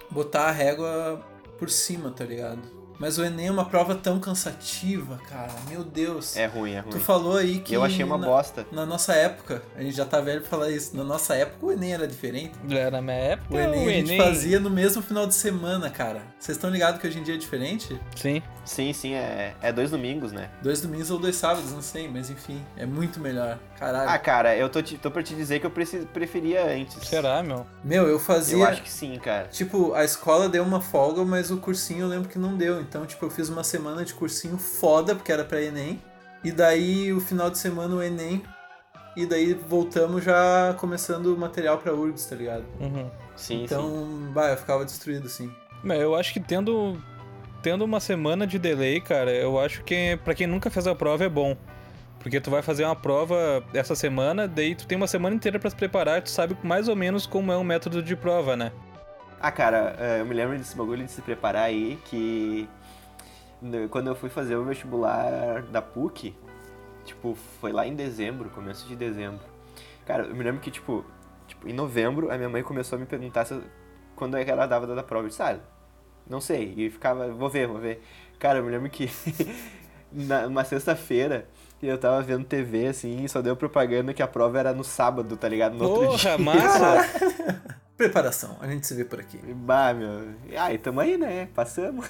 [0.10, 1.22] botar a régua
[1.60, 2.79] por cima, tá ligado?
[3.00, 5.52] Mas o Enem é uma prova tão cansativa, cara.
[5.70, 6.36] Meu Deus.
[6.36, 6.92] É ruim, é ruim.
[6.92, 7.74] Tu falou aí que.
[7.74, 8.66] Eu achei uma na, bosta.
[8.72, 10.96] Na nossa época, a gente já tá velho pra falar isso.
[10.96, 12.52] Na nossa época o Enem era diferente.
[12.70, 14.18] É, Na minha época, O Enem o a gente Enem...
[14.22, 16.22] fazia no mesmo final de semana, cara.
[16.38, 18.00] Vocês estão ligados que hoje em dia é diferente?
[18.16, 18.42] Sim.
[18.66, 20.50] Sim, sim, é, é dois domingos, né?
[20.62, 23.58] Dois domingos ou dois sábados, não sei, mas enfim, é muito melhor.
[23.80, 24.08] Caralho.
[24.08, 27.08] Ah, cara, eu tô, te, tô pra te dizer que eu preci- preferia antes.
[27.08, 27.66] Será, meu?
[27.84, 28.58] Meu, eu fazia.
[28.58, 29.48] Eu acho que sim, cara.
[29.48, 32.80] Tipo, a escola deu uma folga, mas o cursinho eu lembro que não deu.
[32.90, 36.02] Então, tipo, eu fiz uma semana de cursinho foda, porque era pra Enem.
[36.44, 38.42] E daí, o final de semana, o Enem.
[39.16, 42.66] E daí, voltamos já começando o material pra URGS, tá ligado?
[42.80, 43.08] Uhum.
[43.36, 44.32] Sim, então, sim.
[44.34, 45.54] bah, eu ficava destruído, assim.
[45.84, 47.00] Eu acho que tendo,
[47.62, 51.24] tendo uma semana de delay, cara, eu acho que pra quem nunca fez a prova
[51.24, 51.56] é bom.
[52.20, 55.70] Porque tu vai fazer uma prova essa semana, daí tu tem uma semana inteira pra
[55.70, 58.72] se preparar, tu sabe mais ou menos como é um método de prova, né?
[59.40, 62.68] Ah, cara, eh, eu me lembro desse bagulho de se preparar aí, que
[63.90, 66.34] quando eu fui fazer o vestibular da PUC,
[67.06, 69.42] tipo, foi lá em dezembro, começo de dezembro.
[70.06, 71.04] Cara, eu me lembro que, tipo,
[71.48, 73.64] tipo em novembro, a minha mãe começou a me perguntar se eu-
[74.16, 75.26] quando é que ela dava da prova.
[75.26, 75.60] Eu disse, ah,
[76.30, 76.74] não sei.
[76.78, 78.02] E ficava, vou ver, vou ver.
[78.38, 79.10] Cara, eu me lembro que
[80.12, 81.48] na- numa sexta-feira
[81.82, 85.38] eu tava vendo TV, assim, e só deu propaganda que a prova era no sábado,
[85.38, 85.76] tá ligado?
[85.76, 86.32] No outro dia.
[86.32, 87.10] Porra, massa!
[87.96, 89.38] Preparação, a gente se vê por aqui.
[89.54, 90.30] Bah, meu.
[90.58, 91.50] Ai, tamo aí, né?
[91.54, 92.10] Passamos.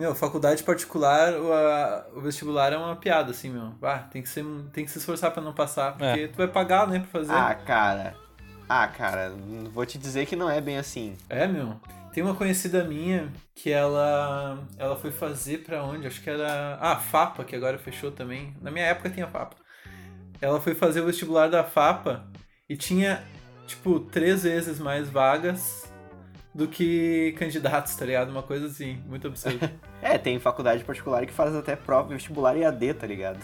[0.00, 3.74] Meu, faculdade particular, o, a- o vestibular é uma piada, assim, meu.
[3.82, 6.88] Ah, tem que, ser, tem que se esforçar pra não passar, porque tu vai pagar,
[6.88, 7.34] né, pra fazer.
[7.34, 8.16] Ah, cara.
[8.66, 9.30] Ah, cara,
[9.74, 11.18] vou te dizer que não é bem assim.
[11.28, 11.78] É, meu.
[12.14, 16.06] Tem uma conhecida minha que ela ela foi fazer pra onde?
[16.06, 16.78] Acho que era.
[16.80, 18.56] Ah, FAPA, que agora fechou também.
[18.62, 19.54] Na minha época tinha FAPA.
[20.40, 22.24] Ela foi fazer o vestibular da FAPA
[22.70, 23.22] e tinha,
[23.66, 25.89] tipo, três vezes mais vagas
[26.54, 28.30] do que candidatos, tá ligado?
[28.30, 29.72] Uma coisa assim, muito absurda.
[30.02, 33.38] É, tem faculdade particular que faz até prova vestibular e AD, tá ligado?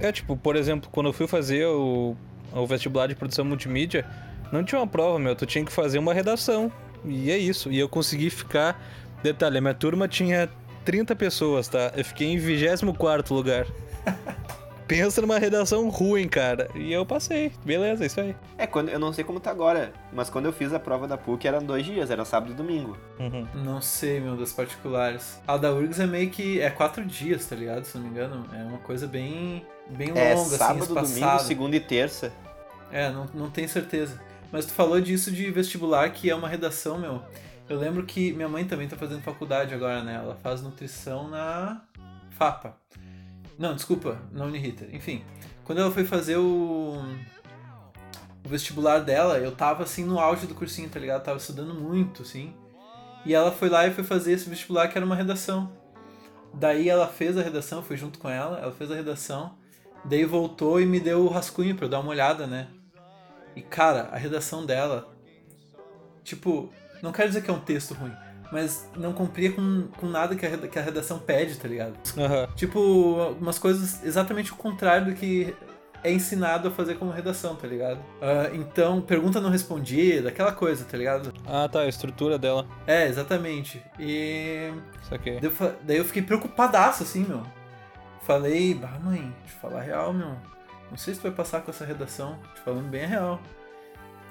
[0.00, 2.16] É, tipo, por exemplo, quando eu fui fazer o,
[2.52, 4.04] o vestibular de produção multimídia,
[4.50, 6.72] não tinha uma prova, meu, tu tinha que fazer uma redação.
[7.04, 7.70] E é isso.
[7.70, 8.82] E eu consegui ficar.
[9.22, 10.48] Detalhe, a minha turma tinha
[10.84, 11.92] 30 pessoas, tá?
[11.96, 13.66] Eu fiquei em 24 lugar.
[14.90, 16.68] Pensa numa redação ruim, cara.
[16.74, 17.52] E eu passei.
[17.64, 18.34] Beleza, é isso aí.
[18.58, 21.16] É, quando, eu não sei como tá agora, mas quando eu fiz a prova da
[21.16, 22.98] PUC eram dois dias, era sábado e domingo.
[23.20, 23.46] Uhum.
[23.54, 25.40] não sei, meu, das particulares.
[25.46, 26.60] A da URGS é meio que.
[26.60, 27.84] É quatro dias, tá ligado?
[27.84, 28.44] Se não me engano.
[28.52, 29.64] É uma coisa bem.
[29.90, 31.44] bem longa, é assim, sábado, domingo, espaçada.
[31.44, 32.32] segunda e terça.
[32.90, 34.20] É, não, não tenho certeza.
[34.50, 37.22] Mas tu falou disso de vestibular, que é uma redação, meu.
[37.68, 40.16] Eu lembro que minha mãe também tá fazendo faculdade agora, né?
[40.16, 41.80] Ela faz nutrição na
[42.30, 42.74] FAPA.
[43.60, 44.88] Não, desculpa, na Uniriter.
[44.90, 45.22] Enfim,
[45.64, 46.94] quando ela foi fazer o,
[48.42, 51.18] o vestibular dela, eu tava assim no auge do cursinho, tá ligado?
[51.18, 52.54] Eu tava estudando muito, assim.
[53.26, 55.70] E ela foi lá e foi fazer esse vestibular que era uma redação.
[56.54, 59.54] Daí ela fez a redação, fui junto com ela, ela fez a redação.
[60.06, 62.68] Daí voltou e me deu o rascunho pra eu dar uma olhada, né?
[63.54, 65.14] E cara, a redação dela,
[66.24, 68.16] tipo, não quero dizer que é um texto ruim,
[68.52, 71.94] mas não cumpria com, com nada que a, que a redação pede, tá ligado?
[72.18, 72.48] Aham.
[72.54, 75.54] Tipo, umas coisas exatamente o contrário do que
[76.02, 77.98] é ensinado a fazer como redação, tá ligado?
[78.20, 81.32] Ah, então, pergunta não respondida, aquela coisa, tá ligado?
[81.46, 82.66] Ah, tá, a estrutura dela.
[82.86, 83.82] É, exatamente.
[83.98, 85.38] E Isso aqui.
[85.40, 87.42] Daí eu, daí eu fiquei preocupadaço, assim, meu.
[88.22, 90.36] Falei, bah, mãe, te falar a real, meu.
[90.90, 92.38] Não sei se tu vai passar com essa redação.
[92.54, 93.40] Te falando bem a real.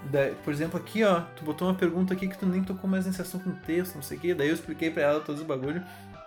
[0.06, 3.06] Daí, por exemplo, aqui, ó, tu botou uma pergunta aqui que tu nem tocou mais
[3.06, 4.34] nesse assunto no texto, não sei o quê.
[4.34, 5.84] Daí eu expliquei pra ela todos os bagulho.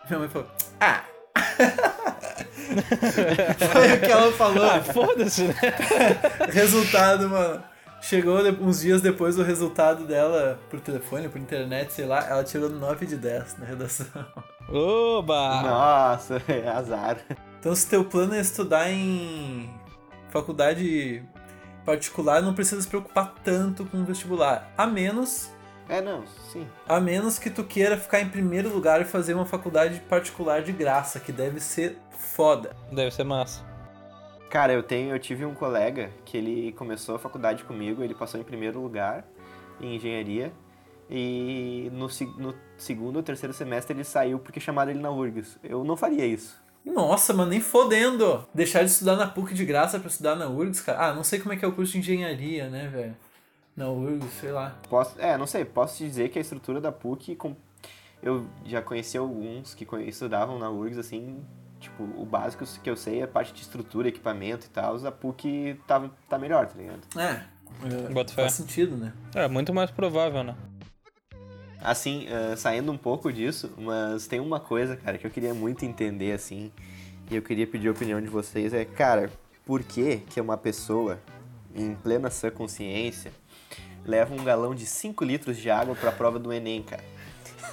[0.09, 0.49] Minha mãe falou,
[0.81, 1.05] ah!
[3.73, 4.65] Foi o que ela falou.
[4.65, 5.55] Ah, foda-se, né?
[6.53, 7.63] Resultado, mano.
[8.03, 12.69] Chegou uns dias depois o resultado dela por telefone, por internet, sei lá, ela tirou
[12.69, 14.27] 9 de 10 na redação.
[14.69, 15.63] Oba!
[15.63, 17.19] Nossa, é azar.
[17.61, 19.71] Então, se teu plano é estudar em
[20.31, 21.23] faculdade
[21.85, 24.73] particular, não precisa se preocupar tanto com o vestibular.
[24.77, 25.51] A menos,
[25.89, 26.67] É, não, sim.
[26.89, 30.73] a menos que tu queira ficar em primeiro lugar e fazer uma faculdade particular de
[30.73, 32.75] graça, que deve ser foda.
[32.91, 33.65] Deve ser massa.
[34.49, 38.39] Cara, eu tenho, eu tive um colega que ele começou a faculdade comigo, ele passou
[38.41, 39.25] em primeiro lugar
[39.81, 40.53] em engenharia
[41.11, 42.07] e no,
[42.39, 45.59] no segundo ou terceiro semestre ele saiu porque chamaram ele na URGS.
[45.63, 46.62] Eu não faria isso.
[46.85, 48.47] Nossa, mano, nem fodendo!
[48.53, 51.09] Deixar de estudar na PUC de graça pra estudar na URGS, cara.
[51.09, 53.17] Ah, não sei como é que é o curso de engenharia, né, velho?
[53.77, 54.77] Na URGS, sei lá.
[54.89, 57.55] Posso, é, não sei, posso te dizer que a estrutura da PUC, com-
[58.23, 61.43] eu já conheci alguns que estudavam na URGS, assim,
[61.79, 65.13] tipo, o básico que eu sei é a parte de estrutura, equipamento e tal, a
[65.13, 67.01] PUC tá, tá melhor, tá ligado?
[67.17, 67.45] É,
[68.11, 69.13] é faz sentido, né?
[69.35, 70.55] É, muito mais provável, né?
[71.83, 75.85] Assim, ah, saindo um pouco disso, mas tem uma coisa, cara, que eu queria muito
[75.85, 76.71] entender, assim,
[77.31, 79.31] e eu queria pedir a opinião de vocês, é, cara,
[79.65, 81.19] por que que uma pessoa,
[81.75, 83.33] em plena sã consciência,
[84.05, 87.03] leva um galão de 5 litros de água pra prova do Enem, cara?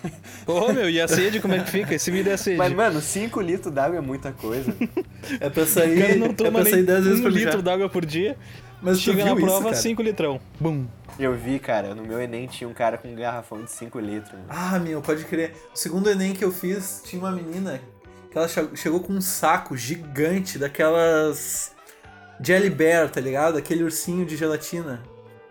[0.48, 1.96] Ô, meu, e a sede, como é que fica?
[1.96, 2.58] Esse me dá sede.
[2.58, 4.74] Mas, mano, 5 litros d'água é muita coisa.
[5.40, 7.62] É pra o sair, cara não é toma pra sair nem 10 vezes um litro
[7.62, 8.36] d'água por dia.
[8.82, 9.76] Mas chega na prova, cara?
[9.76, 10.40] 5 litrão.
[10.60, 10.88] Bum.
[11.20, 14.32] Eu vi, cara, no meu Enem tinha um cara com um garrafão de 5 litros.
[14.32, 14.46] mano.
[14.48, 15.54] Ah, meu, pode crer.
[15.74, 17.80] O segundo Enem que eu fiz, tinha uma menina
[18.32, 21.74] que ela che- chegou com um saco gigante daquelas
[22.42, 23.58] Jelly Bear, tá ligado?
[23.58, 25.04] Aquele ursinho de gelatina.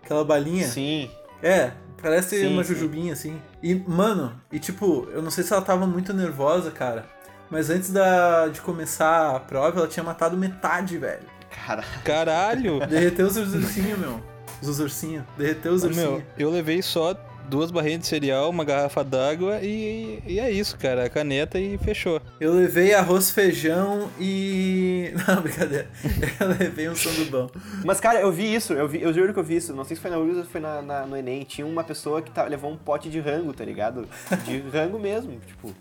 [0.03, 0.67] Aquela balinha.
[0.67, 1.11] Sim,
[1.43, 2.73] É, parece Sim, uma sim.
[2.75, 3.39] jujubinha assim.
[3.63, 7.05] E, mano, e tipo, eu não sei se ela tava muito nervosa, cara.
[7.51, 11.23] Mas antes da, de começar a prova, ela tinha matado metade, velho.
[11.67, 11.85] cara.
[12.05, 12.81] Caralho!
[12.87, 14.21] Derreteu os ursinhos, meu.
[14.63, 15.25] Os ursinhos.
[15.37, 16.11] Derreteu os ursinhos.
[16.11, 17.15] Meu, eu levei só
[17.49, 21.05] duas barrinhas de cereal, uma garrafa d'água e, e é isso, cara.
[21.07, 22.21] A caneta e fechou.
[22.39, 25.13] Eu levei arroz, feijão e.
[25.27, 25.89] Não, brincadeira.
[26.41, 27.51] Eu levei um sandubão.
[27.85, 29.73] Mas, cara, eu vi isso, eu, vi, eu juro que eu vi isso.
[29.75, 31.43] Não sei se foi na URGS ou foi na, na- no Enem.
[31.45, 34.07] Tinha uma pessoa que tá- levou um pote de rango, tá ligado?
[34.45, 35.73] De rango mesmo, tipo.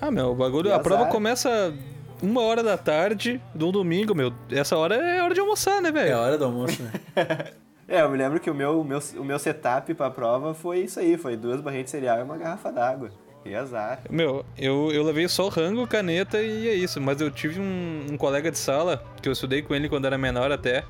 [0.00, 0.74] Ah, meu, o bagulho.
[0.74, 1.72] A prova começa
[2.20, 4.30] uma hora da tarde, de um domingo, meu.
[4.50, 6.18] Essa hora é hora de almoçar, né, É a velho?
[6.18, 6.92] hora do almoço, né?
[7.88, 10.80] É, eu me lembro que o meu, o meu, o meu setup pra prova foi
[10.80, 13.10] isso aí, foi duas barrinhas de cereal e uma garrafa d'água.
[13.44, 14.00] E azar.
[14.08, 16.98] Meu, eu, eu levei só rango, caneta e é isso.
[16.98, 20.16] Mas eu tive um, um colega de sala, que eu estudei com ele quando era
[20.16, 20.82] menor até.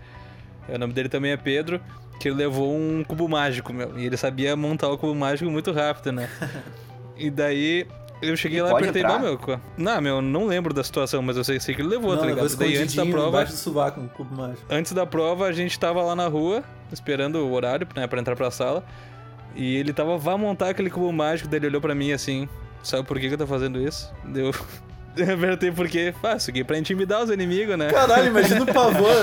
[0.68, 1.80] O nome dele também é Pedro,
[2.20, 3.98] que ele levou um cubo mágico, meu.
[3.98, 6.30] E ele sabia montar o cubo mágico muito rápido, né?
[7.18, 7.88] e daí
[8.28, 9.18] eu cheguei E lá e apertei, entrar?
[9.18, 9.60] "Bah, meu.
[9.76, 12.26] Não, meu, não lembro da situação, mas eu sei, sei que ele levou, Não, tá
[12.26, 12.56] ligado?
[12.56, 13.44] Daí antes da prova.
[13.44, 14.62] do sovaco, um cubo mágico.
[14.70, 18.36] Antes da prova, a gente tava lá na rua, esperando o horário, né, pra entrar
[18.36, 18.84] pra sala.
[19.54, 22.48] E ele tava, vá montar aquele cubo mágico, daí ele olhou pra mim assim,
[22.82, 24.12] sabe por que, que eu tô fazendo isso?
[24.24, 24.52] Deu.
[25.26, 27.90] Eu apertei porque, ah, isso aqui é pra intimidar os inimigos, né?
[27.90, 29.14] Caralho, imagina o pavor.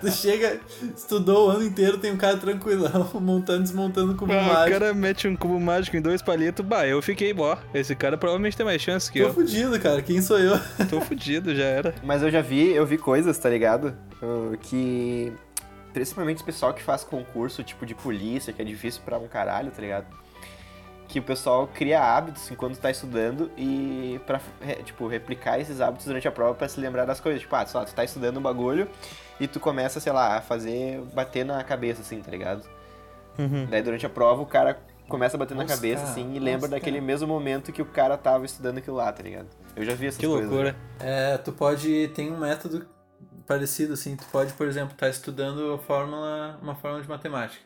[0.00, 0.58] tu chega,
[0.96, 4.44] estudou o ano inteiro, tem um cara tranquilão, montando e desmontando o cubo Ah, o
[4.54, 4.78] mágico.
[4.78, 8.56] cara mete um cubo mágico em dois palitos, bah, eu fiquei, ó, esse cara provavelmente
[8.56, 9.34] tem mais chance que Tô eu.
[9.34, 10.00] fudido, cara.
[10.02, 10.58] Quem sou eu?
[10.88, 11.94] Tô fudido, já era.
[12.02, 13.94] Mas eu já vi, eu vi coisas, tá ligado?
[14.62, 15.32] Que.
[15.92, 19.70] Principalmente o pessoal que faz concurso, tipo de polícia, que é difícil pra um caralho,
[19.70, 20.04] tá ligado?
[21.08, 26.06] Que o pessoal cria hábitos enquanto tá estudando e pra, re- tipo, replicar esses hábitos
[26.06, 27.40] durante a prova pra se lembrar das coisas.
[27.40, 28.88] Tipo, ah, sei lá, tu tá estudando um bagulho
[29.38, 32.68] e tu começa, sei lá, a fazer, bater na cabeça, assim, tá ligado?
[33.38, 33.66] Uhum.
[33.70, 36.26] Daí durante a prova o cara começa a bater na Nossa, cabeça, cara, assim, e
[36.40, 37.06] nossa, lembra daquele cara.
[37.06, 39.46] mesmo momento que o cara tava estudando aquilo lá, tá ligado?
[39.76, 40.50] Eu já vi essas Que coisas.
[40.50, 40.74] loucura.
[40.98, 42.08] É, tu pode.
[42.08, 42.86] Tem um método
[43.46, 44.16] parecido, assim.
[44.16, 47.62] Tu pode, por exemplo, estar estudando a fórmula, uma fórmula de matemática.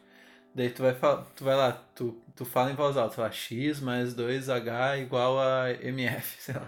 [0.53, 0.97] Daí tu vai,
[1.37, 5.39] tu vai lá, tu, tu fala em voz alta, sei lá, x mais 2h igual
[5.39, 6.67] a mf, sei lá.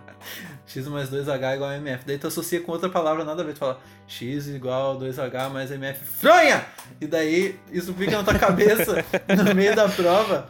[0.65, 2.05] x mais 2h igual a mf.
[2.07, 5.51] Daí tu associa com outra palavra, nada a ver, tu fala x igual a 2h
[5.51, 6.05] mais mf.
[6.05, 6.65] Fronha!
[7.01, 9.05] E daí isso fica na tua cabeça,
[9.37, 10.49] no meio da prova,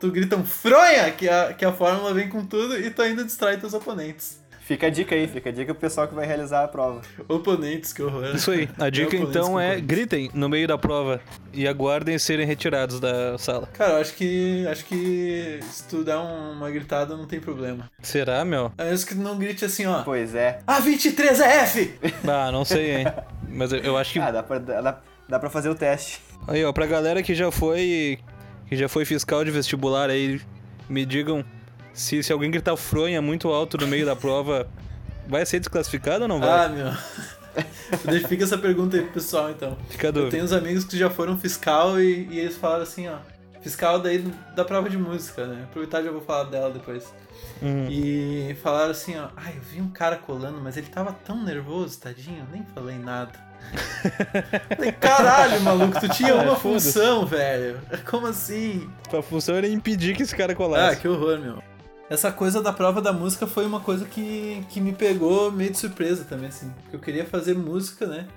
[0.00, 3.22] tu grita um fronha, que a, que a fórmula vem com tudo e tu ainda
[3.22, 4.41] distrai teus oponentes.
[4.64, 7.02] Fica a dica aí, fica a dica pro pessoal que vai realizar a prova.
[7.28, 8.34] Oponentes, que horror.
[8.34, 8.68] Isso aí.
[8.78, 11.20] A dica Oponentes então é gritem no meio da prova
[11.52, 13.66] e aguardem serem retirados da sala.
[13.72, 14.64] Cara, eu acho que.
[14.68, 17.90] Acho que se tu der um- uma gritada não tem problema.
[18.00, 18.72] Será, meu?
[18.78, 20.02] A menos que tu não grite assim, ó.
[20.02, 20.60] Pois é.
[20.66, 21.94] A 23 é F!
[22.28, 23.06] Ah, não sei, hein.
[23.48, 26.20] Mas eu, eu acho que Ah, dá pra, dá, dá pra fazer o teste.
[26.46, 28.18] Aí, ó, pra galera que já foi.
[28.68, 30.40] que já foi fiscal de vestibular aí,
[30.88, 31.44] me digam
[31.92, 34.68] se, se alguém gritar fronha muito alto no meio da prova,
[35.28, 36.64] vai ser desclassificado ou não vai?
[36.66, 36.92] Ah, meu.
[38.10, 39.76] Deixa- Fica essa pergunta aí pro pessoal, então.
[39.90, 40.30] Fica a Eu dúvida.
[40.30, 43.16] tenho uns amigos que já foram fiscal e, e eles falaram assim, ó.
[43.60, 44.18] Fiscal daí
[44.56, 45.64] da prova de música, né?
[45.64, 47.04] Aproveitar já vou falar dela depois.
[47.60, 47.86] Uhum.
[47.88, 49.28] E falaram assim, ó.
[49.36, 53.32] Ai, eu vi um cara colando, mas ele tava tão nervoso, tadinho, nem falei nada.
[54.76, 57.78] Falei, caralho, maluco, tu tinha uma função, velho.
[58.10, 58.90] Como assim?
[59.16, 60.96] A função era impedir que esse cara colasse.
[60.96, 61.62] Ah, que horror, meu.
[62.10, 65.78] Essa coisa da prova da música foi uma coisa que, que me pegou meio de
[65.78, 66.70] surpresa também, assim.
[66.82, 68.28] Porque eu queria fazer música, né?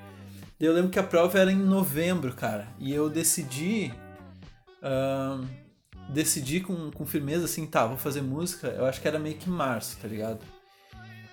[0.59, 2.67] E eu lembro que a prova era em novembro, cara.
[2.79, 3.93] E eu decidi.
[4.81, 5.45] ahn,
[6.09, 8.67] decidi com, com firmeza assim, tá, vou fazer música.
[8.67, 10.39] Eu acho que era meio que março, tá ligado?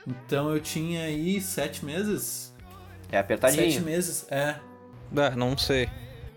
[0.06, 2.52] Então eu tinha aí sete meses.
[3.11, 3.70] É apertadinho.
[3.70, 4.56] Sete meses, é.
[5.16, 5.88] Ah, não sei.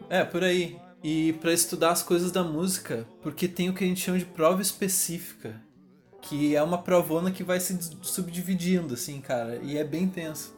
[0.10, 0.78] É, por aí.
[1.04, 4.26] E pra estudar as coisas da música, porque tem o que a gente chama de
[4.26, 5.62] prova específica,
[6.28, 10.56] que é uma provona que vai se subdividindo, assim, cara, e é bem tenso.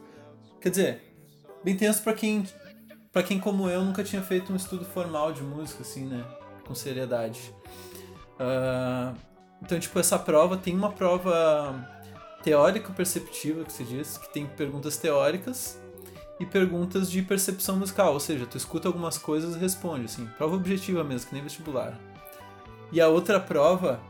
[0.60, 1.02] Quer dizer,
[1.62, 2.46] bem tenso pra quem,
[3.12, 6.24] para quem como eu nunca tinha feito um estudo formal de música, assim, né,
[6.66, 7.54] com seriedade.
[8.38, 9.14] Ah,
[9.62, 11.86] Então, tipo, essa prova tem uma prova
[12.42, 15.80] teórico-perceptiva, que se diz, que tem perguntas teóricas
[16.38, 20.54] e perguntas de percepção musical, ou seja, tu escuta algumas coisas e responde, assim, prova
[20.54, 21.98] objetiva mesmo, que nem vestibular.
[22.92, 24.00] E a outra prova,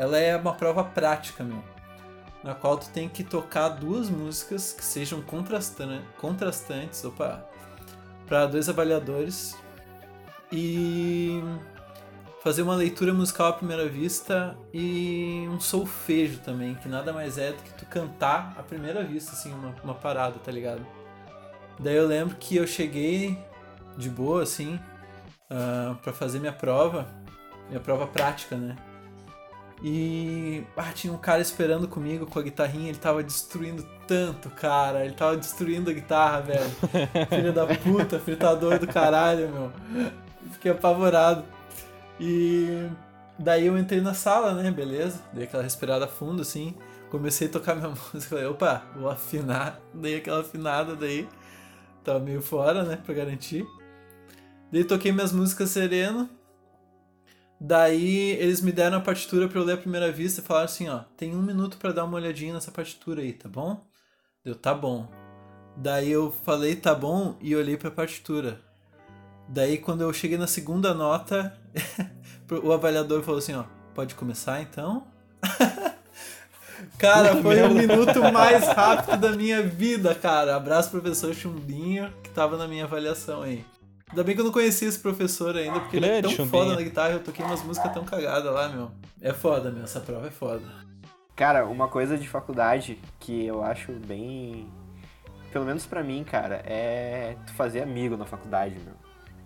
[0.00, 1.62] ela é uma prova prática, meu,
[2.42, 7.46] na qual tu tem que tocar duas músicas que sejam contrastan contrastantes, opa,
[8.26, 9.54] para dois avaliadores
[10.50, 11.44] e
[12.42, 17.52] fazer uma leitura musical à primeira vista e um solfejo também, que nada mais é
[17.52, 20.80] do que tu cantar à primeira vista, assim, uma, uma parada, tá ligado?
[21.78, 23.38] Daí eu lembro que eu cheguei
[23.98, 24.80] de boa, assim,
[25.50, 27.06] uh, para fazer minha prova,
[27.68, 28.76] minha prova prática, né?
[29.82, 35.04] E ah, tinha um cara esperando comigo com a guitarrinha, ele tava destruindo tanto, cara.
[35.04, 36.70] Ele tava destruindo a guitarra, velho.
[37.30, 39.72] Filho da puta, fritador do caralho, meu.
[40.52, 41.44] Fiquei apavorado.
[42.18, 42.86] E
[43.38, 44.70] daí eu entrei na sala, né?
[44.70, 45.22] Beleza.
[45.32, 46.74] Dei aquela respirada fundo, assim.
[47.10, 48.20] Comecei a tocar minha música.
[48.20, 49.80] Falei, opa, vou afinar.
[49.94, 51.26] Dei aquela afinada daí.
[52.04, 52.98] Tava meio fora, né?
[53.02, 53.66] Pra garantir.
[54.70, 56.28] Daí toquei minhas músicas sereno.
[57.60, 60.88] Daí eles me deram a partitura para eu ler a primeira vista e falaram assim,
[60.88, 63.78] ó, tem um minuto para dar uma olhadinha nessa partitura aí, tá bom?
[64.42, 65.06] Deu, tá bom.
[65.76, 68.58] Daí eu falei, tá bom, e olhei pra partitura.
[69.46, 71.54] Daí quando eu cheguei na segunda nota,
[72.64, 75.06] o avaliador falou assim, ó, pode começar então?
[76.96, 80.56] cara, foi o minuto mais rápido da minha vida, cara.
[80.56, 83.66] Abraço professor Chumbinho, que tava na minha avaliação aí.
[84.10, 86.50] Ainda bem que eu não conhecia esse professor ainda, porque ele é tão chumbinha.
[86.50, 88.90] foda na guitarra, eu toquei umas músicas tão cagadas lá, meu.
[89.20, 90.62] É foda, meu, essa prova é foda.
[91.36, 94.68] Cara, uma coisa de faculdade que eu acho bem.
[95.52, 98.94] Pelo menos pra mim, cara, é tu fazer amigo na faculdade, meu.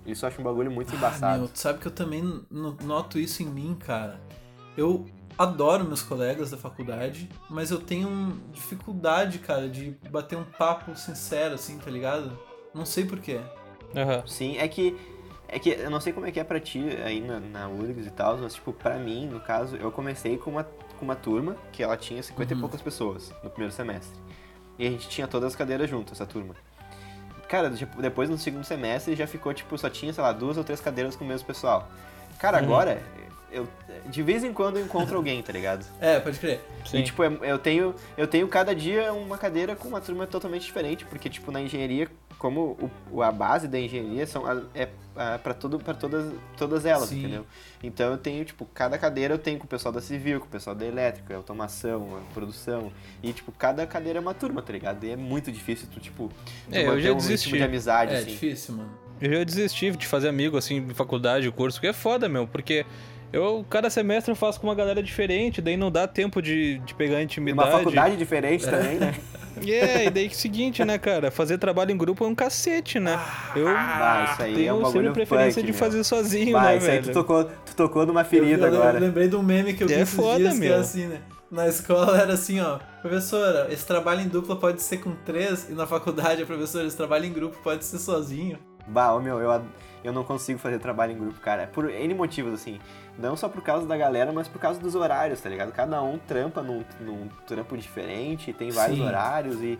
[0.07, 1.39] Isso eu acho um bagulho muito ah, embaçado.
[1.41, 4.19] Meu, tu sabe que eu também noto isso em mim, cara.
[4.77, 5.07] Eu
[5.39, 11.55] adoro meus colegas da faculdade, mas eu tenho dificuldade, cara, de bater um papo sincero,
[11.55, 12.39] assim, tá ligado?
[12.75, 13.41] Não sei porquê.
[13.95, 14.27] Uhum.
[14.27, 14.97] Sim, é que.
[15.47, 18.07] É que eu não sei como é que é pra ti aí na, na URGS
[18.07, 21.57] e tal, mas tipo, pra mim, no caso, eu comecei com uma, com uma turma
[21.71, 22.59] que ela tinha 50 uhum.
[22.59, 24.19] e poucas pessoas no primeiro semestre.
[24.79, 26.55] E a gente tinha todas as cadeiras juntas, essa turma.
[27.49, 30.65] Cara, tipo, depois no segundo semestre já ficou, tipo, só tinha, sei lá, duas ou
[30.65, 31.89] três cadeiras com o mesmo pessoal.
[32.39, 32.65] Cara, uhum.
[32.65, 33.01] agora,
[33.53, 33.69] eu,
[34.07, 35.87] de vez em quando eu encontro alguém, tá ligado?
[36.01, 36.61] É, pode crer.
[36.85, 36.99] Sim.
[36.99, 41.05] E, tipo, eu tenho, eu tenho cada dia uma cadeira com uma turma totalmente diferente,
[41.05, 42.11] porque, tipo, na engenharia,
[42.45, 44.87] como o, a base da engenharia são, é,
[45.17, 45.81] é para todas,
[46.59, 47.21] todas elas, Sim.
[47.21, 47.47] entendeu?
[47.83, 50.51] Então eu tenho, tipo, cada cadeira eu tenho com o pessoal da civil, com o
[50.51, 52.93] pessoal da elétrica, automação, produção,
[53.23, 55.03] e, tipo, cada cadeira é uma turma, tá ligado?
[55.05, 56.31] E é muito difícil tu, tipo,
[56.69, 57.53] tu é, eu já um desisti.
[57.53, 58.27] de amizade, é, assim.
[58.27, 58.91] É difícil, mano.
[59.23, 62.85] Eu já desisti de fazer amigo, assim, de faculdade, curso, que é foda, meu, porque
[63.35, 66.95] eu, cada semestre eu faço com uma galera diferente, daí não dá tempo de, de
[66.95, 67.69] pegar intimidade.
[67.69, 69.15] Uma faculdade diferente também, né?
[69.65, 71.31] É, e daí que é seguinte, né, cara?
[71.31, 73.13] Fazer trabalho em grupo é um cacete, né?
[73.55, 76.05] Eu ah, isso aí tenho é um sempre preferência punk, de fazer meu.
[76.05, 76.99] sozinho, bah, né, isso velho?
[76.99, 78.99] Aí tu tocou, tu tocou numa ferida eu, eu, agora.
[78.99, 80.71] Eu lembrei de um meme que eu vi é esses foda, dias meu.
[80.71, 81.21] que é assim, né?
[81.53, 85.73] Na escola era assim, ó, professora, esse trabalho em dupla pode ser com três, e
[85.73, 88.59] na faculdade a professora, esse trabalho em grupo pode ser sozinho.
[88.87, 89.65] Bah, ô meu, eu,
[90.03, 91.67] eu não consigo fazer trabalho em grupo, cara.
[91.73, 92.79] Por N motivos, assim.
[93.19, 95.73] Não só por causa da galera, mas por causa dos horários, tá ligado?
[95.73, 99.05] Cada um trampa num, num trampo diferente, tem vários Sim.
[99.05, 99.79] horários e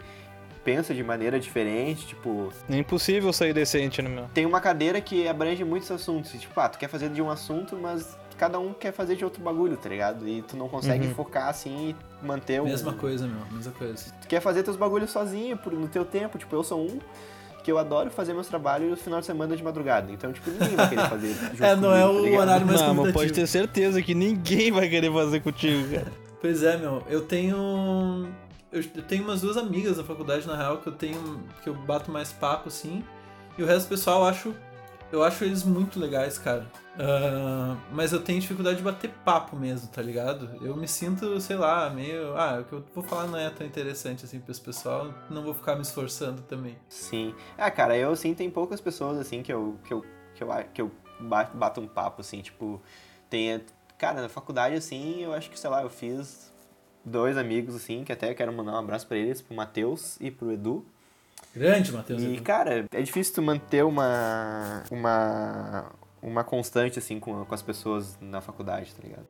[0.65, 2.51] pensa de maneira diferente, tipo...
[2.71, 4.25] É impossível sair decente, né, meu?
[4.33, 6.33] Tem uma cadeira que abrange muitos assuntos.
[6.33, 9.43] Tipo, ah, tu quer fazer de um assunto, mas cada um quer fazer de outro
[9.43, 10.27] bagulho, tá ligado?
[10.27, 11.15] E tu não consegue uhum.
[11.15, 12.65] focar assim e manter o...
[12.65, 14.11] Mesma coisa, meu, mesma coisa.
[14.23, 16.39] Tu quer fazer teus bagulhos sozinho, no teu tempo.
[16.39, 16.99] Tipo, eu sou um
[17.65, 20.13] que eu adoro fazer meus trabalhos no final de semana de madrugada.
[20.13, 22.81] Então, tipo, ninguém vai querer fazer junto É, não comigo, é o tá horário mais
[22.81, 26.13] Não, mas pode ter certeza que ninguém vai querer fazer contigo, cara.
[26.41, 27.03] Pois é, meu.
[27.09, 28.29] Eu tenho...
[28.71, 31.41] Eu tenho umas duas amigas da faculdade, na real, que eu tenho...
[31.63, 33.03] Que eu bato mais papo, assim.
[33.57, 34.55] E o resto do pessoal eu acho
[35.15, 36.67] eu acho eles muito legais, cara.
[36.95, 40.51] Uh, mas eu tenho dificuldade de bater papo mesmo, tá ligado?
[40.61, 42.37] Eu me sinto, sei lá, meio.
[42.37, 45.55] Ah, o que eu vou falar não é tão interessante assim pra pessoal, não vou
[45.55, 46.77] ficar me esforçando também.
[46.89, 47.33] Sim.
[47.57, 50.05] Ah, cara, eu assim, tem poucas pessoas assim que eu, que eu,
[50.35, 50.91] que eu, que eu
[51.55, 52.83] bato um papo, assim, tipo.
[53.31, 53.65] Tem.
[53.97, 56.53] Cara, na faculdade, assim, eu acho que, sei lá, eu fiz
[57.05, 60.51] dois amigos, assim, que até quero mandar um abraço pra eles, pro Matheus e pro
[60.51, 60.85] Edu.
[61.55, 62.23] Grande, Matheus.
[62.23, 68.19] E, cara, é difícil tu manter uma, uma, uma constante, assim, com, com as pessoas
[68.21, 69.27] na faculdade, tá ligado?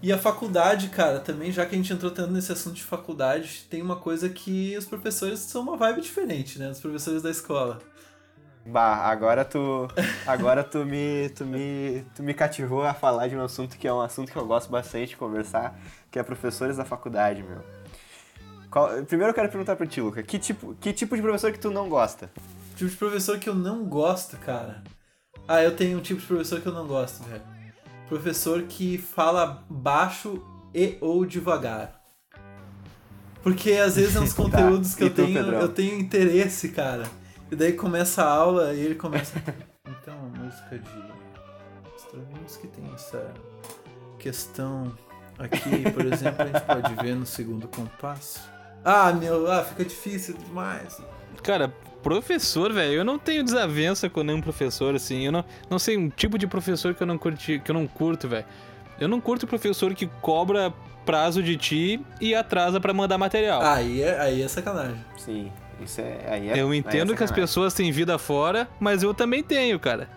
[0.00, 3.66] E a faculdade, cara, também, já que a gente entrou tanto nesse assunto de faculdade,
[3.68, 6.70] tem uma coisa que os professores são uma vibe diferente, né?
[6.70, 7.80] Os professores da escola.
[8.64, 9.88] Bah, agora tu.
[10.26, 12.04] Agora tu me, tu me.
[12.14, 14.70] Tu me cativou a falar de um assunto que é um assunto que eu gosto
[14.70, 15.76] bastante de conversar,
[16.10, 17.62] que é professores da faculdade, meu.
[18.70, 21.58] Qual- primeiro eu quero perguntar pra ti, Luca, que tipo, que tipo de professor que
[21.58, 22.30] tu não gosta?
[22.76, 24.82] Tipo de professor que eu não gosto, cara.
[25.46, 27.42] Ah, eu tenho um tipo de professor que eu não gosto, velho.
[28.08, 30.42] Professor que fala baixo
[30.74, 31.98] e ou devagar.
[33.42, 34.42] Porque às vezes é uns Tá.
[34.42, 35.60] conteúdos que E eu tu, tenho, Pedrão?
[35.60, 37.04] eu tenho interesse, cara.
[37.50, 39.34] E daí começa a aula e ele começa.
[40.02, 43.32] Então, a música de Stravinsky tem essa
[44.18, 44.92] questão
[45.38, 48.38] aqui, por exemplo, a gente pode ver no segundo compasso.
[48.84, 51.00] Ah, meu, ah, fica difícil demais.
[51.42, 51.68] Cara,
[52.02, 55.26] professor, velho, eu não tenho desavença com nenhum professor, assim.
[55.26, 57.86] Eu não, não sei um tipo de professor que eu não curti, que eu não
[57.86, 58.46] curto, velho.
[59.00, 60.72] Eu não curto professor que cobra
[61.04, 63.62] prazo de ti e atrasa pra mandar material.
[63.62, 65.02] Aí é, aí é sacanagem.
[65.16, 66.18] Sim, isso é.
[66.28, 69.42] Aí é eu aí é entendo que as pessoas têm vida fora, mas eu também
[69.42, 70.08] tenho, cara.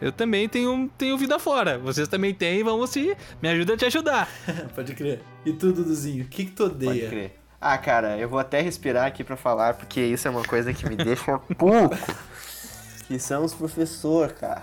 [0.00, 1.78] Eu também tenho, tenho vida fora.
[1.78, 3.16] Vocês também têm, vamos se.
[3.40, 4.28] Me ajuda a te ajudar.
[4.74, 5.22] Pode crer.
[5.46, 7.08] E tu, Duduzinho, o que, que tu Pode odeia?
[7.08, 7.41] crer.
[7.64, 10.84] Ah, cara, eu vou até respirar aqui pra falar, porque isso é uma coisa que
[10.88, 11.96] me deixa puto.
[13.06, 14.62] Que são os professores, cara.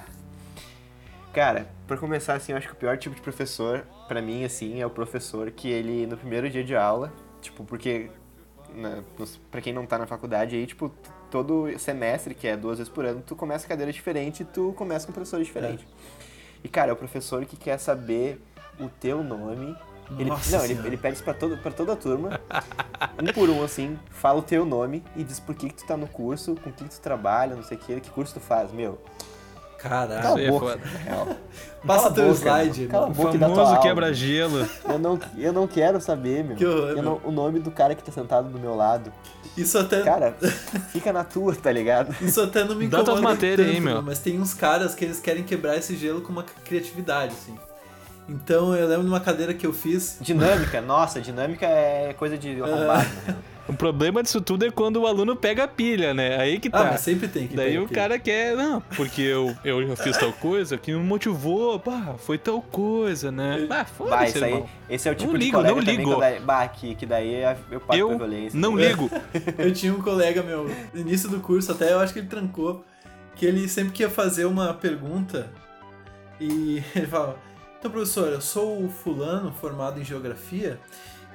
[1.31, 4.81] Cara, pra começar, assim, eu acho que o pior tipo de professor, pra mim, assim,
[4.81, 8.11] é o professor que ele, no primeiro dia de aula, tipo, porque,
[8.75, 10.91] na, nos- pra quem não tá na faculdade aí, tipo,
[11.31, 15.07] todo semestre, que é duas vezes por ano, tu começa cadeira diferente e tu começa
[15.07, 15.87] com professor diferente.
[16.63, 18.41] E, cara, é o professor que quer saber
[18.77, 19.73] o teu nome.
[20.17, 22.39] Ele, Nossa não, ele, ele pede isso pra, todo, pra toda a turma,
[23.21, 25.95] um por um, assim, fala o teu nome e diz por que, que tu tá
[25.95, 28.71] no curso, com quem que tu trabalha, não sei o que, que curso tu faz,
[28.71, 28.99] meu.
[29.77, 30.21] Caralho.
[30.21, 30.79] Cala aí a é boca.
[31.87, 32.91] Passa teu boca, slide, mano.
[32.91, 34.69] Cala a boca dá Famoso quebra-gelo.
[34.87, 36.57] Eu não, eu não quero saber, meu.
[36.57, 37.03] Que horror, Eu meu.
[37.03, 39.11] não- o nome do cara que tá sentado do meu lado.
[39.57, 40.35] Isso até, Cara,
[40.91, 42.13] fica na tua, tá ligado?
[42.21, 44.01] isso até não me Dá incomoda tuas matérias tanto, aí, meu.
[44.01, 47.57] Mas tem uns caras que eles querem quebrar esse gelo com uma criatividade, assim.
[48.29, 50.17] Então eu lembro de uma cadeira que eu fiz.
[50.21, 53.09] Dinâmica, nossa, dinâmica é coisa de arrombado.
[53.27, 53.35] né?
[53.67, 56.39] O problema disso tudo é quando o aluno pega a pilha, né?
[56.39, 56.83] Aí que Ah, tá.
[56.85, 60.33] mas sempre tem que Daí o cara quer, não, porque eu, eu já fiz tal
[60.33, 63.59] coisa que me motivou, pá, foi tal coisa, né?
[63.65, 66.03] Ah, Bah, foda-se, isso aí, esse é o tipo Não de ligo, colega não ligo.
[66.03, 68.59] que eu daí, bah, que, que daí eu parto Eu pra violência.
[68.59, 69.07] não ligo.
[69.59, 72.83] Eu tinha um colega meu, no início do curso, até eu acho que ele trancou,
[73.35, 75.47] que ele sempre que ia fazer uma pergunta
[76.41, 77.35] e ele falava:
[77.79, 80.79] Então, professor, eu sou o fulano formado em geografia.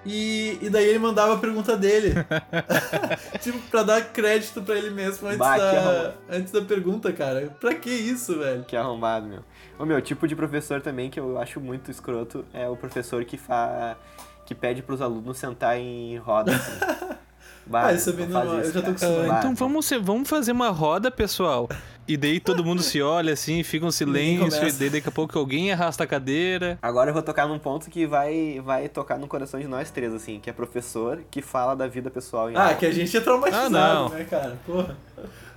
[0.07, 2.13] E, e daí ele mandava a pergunta dele.
[3.41, 7.51] tipo, pra dar crédito pra ele mesmo antes, Bah, da, antes da pergunta, cara.
[7.59, 8.65] Pra que isso, velho?
[8.65, 9.41] Que arrombado, meu.
[9.79, 13.39] O meu tipo de professor também que eu acho muito escroto é o professor que
[13.39, 13.97] fa...
[14.45, 16.55] que pede pros alunos sentar em roda.
[16.55, 17.15] Assim.
[17.67, 19.25] Bah, Ah, isso é bem normal, eu já tô acostumado.
[19.25, 21.67] Ah, Bah, então vamos, ser- vamos fazer uma roda, pessoal.
[22.07, 25.39] E daí todo mundo se olha assim, fica um silêncio, e daí daqui a pouco
[25.39, 26.79] alguém arrasta a cadeira.
[26.83, 30.13] Agora eu vou tocar num ponto que vai, vai tocar no coração de nós três,
[30.13, 32.75] assim, que é professor que fala da vida pessoal em Ah, aula.
[32.75, 34.09] que a gente é traumatizado, Ah, não.
[34.11, 34.59] né, cara?
[34.67, 34.97] Porra.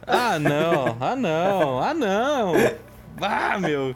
[0.05, 2.53] Ah, não, ah, não, ah, não.
[3.21, 3.93] Ah, meu.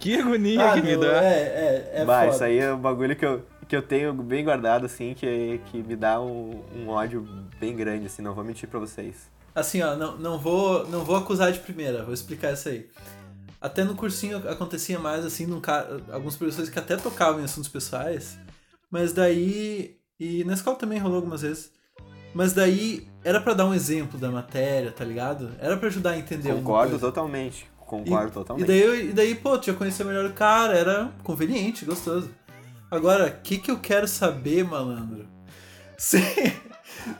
[0.00, 1.22] Que agonia Ah, que me meu, dá.
[1.22, 2.34] é, é, é bah, foda.
[2.34, 5.82] isso aí é um bagulho que eu, que eu tenho bem guardado, assim, que, que
[5.82, 7.28] me dá um, um ódio
[7.60, 9.30] bem grande, assim, não vou mentir pra vocês.
[9.54, 12.88] Assim, ó, não, não, vou, não vou acusar de primeira, vou explicar isso aí.
[13.60, 15.86] Até no cursinho acontecia mais, assim, num ca...
[16.10, 18.36] alguns professores que até tocavam em assuntos pessoais,
[18.90, 19.96] mas daí.
[20.18, 21.72] E na escola também rolou algumas vezes.
[22.34, 25.52] Mas daí era pra dar um exemplo da matéria, tá ligado?
[25.58, 28.64] Era pra ajudar a entender Concordo totalmente, concordo E, totalmente.
[28.64, 32.28] e daí, e daí, pô, tu já conhecia melhor o cara, era conveniente, gostoso.
[32.90, 35.26] Agora, o que que eu quero saber, malandro?
[35.96, 36.18] Se,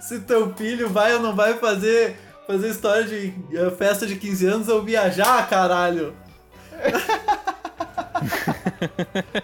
[0.01, 2.17] se teu filho vai ou não vai fazer,
[2.47, 6.15] fazer história de eh, festa de 15 anos ou viajar, caralho?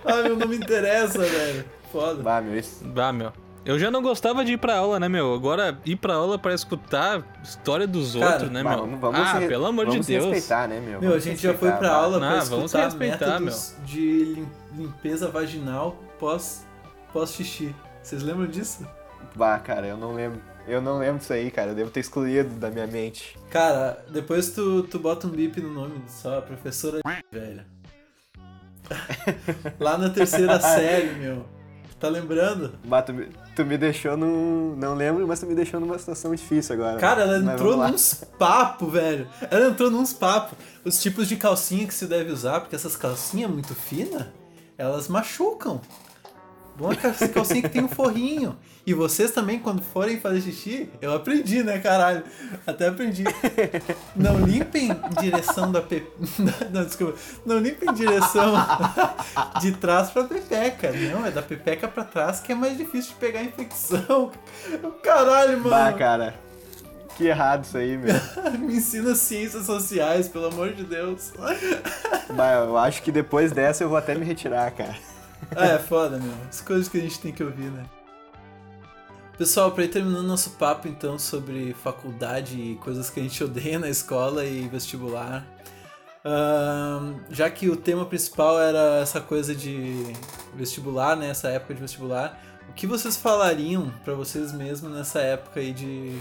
[0.04, 1.64] ah, meu, não me interessa, velho.
[1.92, 2.22] Foda.
[2.22, 2.84] Bah, meu, isso...
[2.84, 3.32] Bah, meu.
[3.64, 5.34] Eu já não gostava de ir pra aula, né, meu?
[5.34, 8.78] Agora, ir pra aula pra escutar história dos Cara, outros, né, meu?
[8.78, 10.24] vamos, vamos ah, se, pelo amor de vamos se Deus.
[10.24, 10.98] respeitar, né, meu?
[11.00, 11.94] Meu, a Vamos se gente já foi pra bah.
[11.94, 16.66] aula pra vamos escutar respeitar, métodos de lim- limpeza vaginal pós,
[17.12, 17.74] pós xixi.
[18.02, 18.86] Vocês lembram disso?
[19.34, 20.40] Bah, cara, eu não lembro.
[20.68, 21.70] Eu não lembro disso aí, cara.
[21.70, 23.36] Eu devo ter excluído da minha mente.
[23.50, 27.00] Cara, depois tu, tu bota um bip no nome só, professora
[27.32, 27.64] velho.
[29.78, 31.44] Lá na terceira série, meu.
[31.98, 32.78] Tá lembrando?
[32.84, 34.74] Bah, tu, me- tu me deixou num.
[34.76, 36.98] Não lembro, mas tu me deixou numa situação difícil agora.
[36.98, 39.28] Cara, ela entrou nos papos, velho.
[39.50, 40.56] Ela entrou nos papos.
[40.82, 44.26] Os tipos de calcinha que se deve usar, porque essas calcinhas muito finas,
[44.78, 45.80] elas machucam.
[46.76, 48.56] Bom é calcinha que tem um forrinho.
[48.86, 52.24] E vocês também, quando forem fazer xixi, eu aprendi, né, caralho?
[52.66, 53.24] Até aprendi.
[54.16, 56.06] Não limpem em direção da pe...
[56.72, 57.18] Não, desculpa.
[57.44, 58.54] Não limpem em direção
[59.60, 60.90] de trás pra pepeca.
[60.92, 64.32] Não, é da pepeca pra trás que é mais difícil de pegar infecção.
[65.02, 65.70] Caralho, mano.
[65.70, 66.34] Bah, cara.
[67.16, 68.14] Que errado isso aí, meu.
[68.58, 71.32] Me ensina ciências sociais, pelo amor de Deus.
[72.34, 74.96] Bah, eu acho que depois dessa eu vou até me retirar, cara.
[75.56, 76.34] É, foda, meu.
[76.48, 77.84] As coisas que a gente tem que ouvir, né?
[79.40, 83.78] Pessoal, para ir terminando nosso papo então sobre faculdade e coisas que a gente odeia
[83.78, 85.46] na escola e vestibular,
[86.22, 90.12] uh, já que o tema principal era essa coisa de
[90.54, 92.38] vestibular, né, essa época de vestibular,
[92.68, 96.20] o que vocês falariam para vocês mesmos nessa época aí de,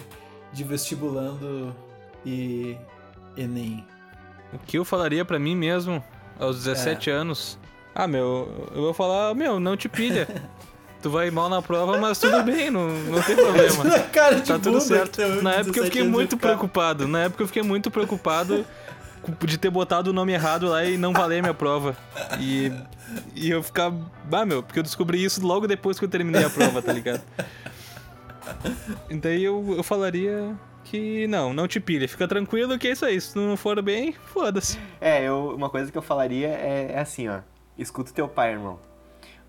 [0.53, 1.76] de vestibulando
[2.26, 2.78] e
[3.36, 3.86] Enem?
[4.53, 6.01] O que eu falaria para mim mesmo
[6.39, 7.13] aos 17 é.
[7.13, 7.59] anos?
[7.99, 10.25] Ah, meu, eu vou falar, meu, não te pilha.
[11.01, 13.99] tu vai mal na prova, mas tudo bem, não, não tem problema.
[14.13, 15.19] Cara de tá tudo certo.
[15.43, 17.09] Na época eu fiquei muito preocupado.
[17.09, 18.65] Na época eu fiquei muito preocupado
[19.41, 21.93] de ter botado o nome errado lá e não valer a minha prova.
[22.39, 22.71] E,
[23.35, 23.91] e eu ficar.
[24.31, 27.21] Ah, meu, porque eu descobri isso logo depois que eu terminei a prova, tá ligado?
[29.11, 33.19] Daí eu, eu falaria que não, não te pilha, fica tranquilo que é isso aí.
[33.19, 34.79] Se tu não for bem, foda-se.
[35.01, 37.39] É, eu, uma coisa que eu falaria é, é assim, ó.
[37.80, 38.77] Escuta teu pai, irmão.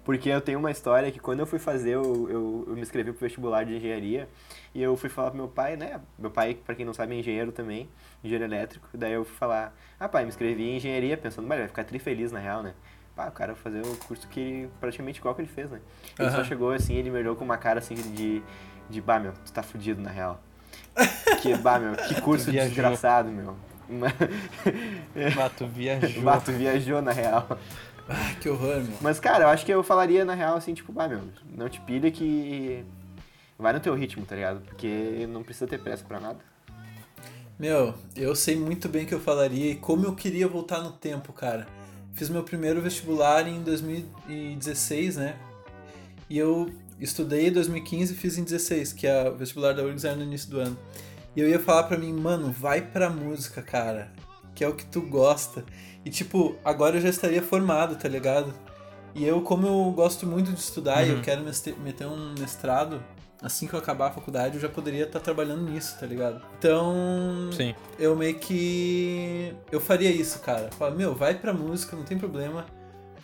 [0.05, 3.13] Porque eu tenho uma história que quando eu fui fazer, eu, eu, eu me inscrevi
[3.13, 4.29] pro vestibular de engenharia
[4.73, 6.01] e eu fui falar pro meu pai, né?
[6.17, 7.89] Meu pai, para quem não sabe, é engenheiro também,
[8.23, 8.89] engenheiro elétrico.
[8.95, 11.99] Daí eu fui falar, ah pai, me inscrevi em engenharia, pensando, mas vai ficar tri
[11.99, 12.73] feliz na real, né?
[13.17, 15.81] Pá, o cara vai fazer o curso que praticamente igual que ele fez, né?
[16.19, 16.35] Ele uhum.
[16.37, 18.43] só chegou assim, ele me olhou com uma cara assim de,
[18.89, 20.41] de bah, meu, tu tá fudido na real.
[21.43, 23.57] que, bah, meu, que curso desgraçado, meu.
[25.35, 26.23] Bato viajou.
[26.23, 27.59] Bato viajou na real.
[28.13, 28.99] Ah, que horror, meu.
[29.01, 31.21] Mas, cara, eu acho que eu falaria na real assim, tipo, ah, meu,
[31.57, 32.85] não te pilha que
[33.57, 34.61] vai no teu ritmo, tá ligado?
[34.63, 36.39] Porque não precisa ter pressa pra nada.
[37.57, 40.91] Meu, eu sei muito bem o que eu falaria e como eu queria voltar no
[40.91, 41.69] tempo, cara.
[42.15, 45.37] Fiz meu primeiro vestibular em 2016, né?
[46.29, 50.05] E eu estudei em 2015 e fiz em 16, que é o vestibular da URGS
[50.05, 50.77] era no início do ano.
[51.37, 54.11] E eu ia falar pra mim, mano, vai pra música, cara.
[54.55, 55.65] Que é o que tu gosta.
[56.05, 58.53] E tipo, agora eu já estaria formado, tá ligado?
[59.15, 61.05] E eu, como eu gosto muito de estudar uhum.
[61.05, 61.23] e eu uhum.
[61.23, 61.43] quero
[61.83, 63.03] meter um mestrado,
[63.43, 66.41] assim que eu acabar a faculdade, eu já poderia estar tá trabalhando nisso, tá ligado?
[66.59, 67.75] Então, Sim.
[67.99, 69.55] eu meio que.
[69.71, 70.71] Eu faria isso, cara.
[70.79, 72.65] Fala, meu, vai pra música, não tem problema.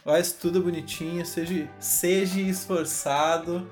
[0.04, 3.68] Vai, estuda bonitinho, seja, seja esforçado,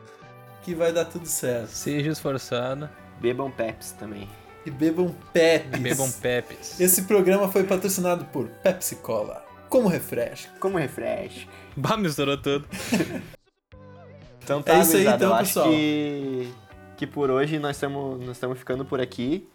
[0.62, 1.68] que vai dar tudo certo.
[1.68, 2.88] Seja esforçado.
[3.20, 4.28] Bebam Peps também
[4.64, 5.80] e bebam Pepsi.
[5.80, 6.82] Bebam Pepsi.
[6.82, 9.44] Esse programa foi patrocinado por Pepsi Cola.
[9.68, 10.52] Como refresco.
[10.58, 11.50] Como refresco.
[11.76, 12.66] Bah, misturou tudo.
[14.42, 15.68] então tá, é isso aí, então, pessoal.
[15.68, 16.52] que,
[16.96, 19.46] que por hoje nós estamos nós estamos ficando por aqui.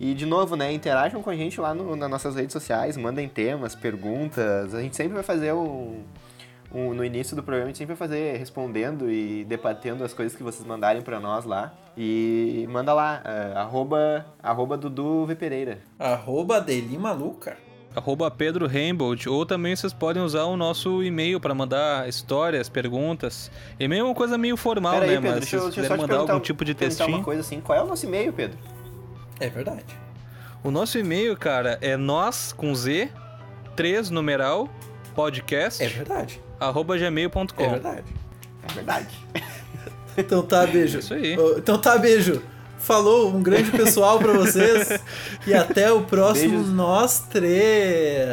[0.00, 3.28] E de novo, né, interajam com a gente lá no, nas nossas redes sociais, mandem
[3.28, 4.72] temas, perguntas.
[4.74, 6.04] A gente sempre vai fazer um,
[6.72, 10.36] um, no início do programa a gente sempre vai fazer respondendo e debatendo as coisas
[10.36, 11.72] que vocês mandarem para nós lá.
[11.96, 15.78] E manda lá, uh, arroba, arroba Dudu V Pereira.
[15.98, 17.56] Arroba Deli Maluca.
[17.96, 19.16] Arroba Pedro Rainbow.
[19.26, 23.50] Ou também vocês podem usar o nosso e-mail para mandar histórias, perguntas.
[23.80, 25.12] E-mail é uma coisa meio formal, Pera né?
[25.12, 27.08] Aí, Pedro, Mas deixa eu, se deixa mandar algum tipo de textinho...
[27.08, 27.60] uma coisa assim.
[27.60, 28.58] Qual é o nosso e-mail, Pedro?
[29.40, 29.86] É verdade.
[30.62, 33.08] O nosso e-mail, cara, é nós com Z,
[33.74, 34.68] 3 numeral,
[35.14, 35.82] podcast.
[35.82, 37.62] É verdade arroba gmail.com.
[37.62, 38.04] É verdade.
[38.68, 39.08] É verdade.
[40.20, 40.96] Então tá, beijo.
[40.96, 41.36] É isso aí.
[41.56, 42.42] Então tá, beijo.
[42.76, 45.00] Falou, um grande pessoal pra vocês.
[45.46, 46.72] e até o próximo Beijos.
[46.72, 48.28] Nós Três.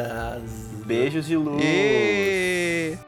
[0.84, 1.62] Beijos de luz.
[1.64, 2.98] E...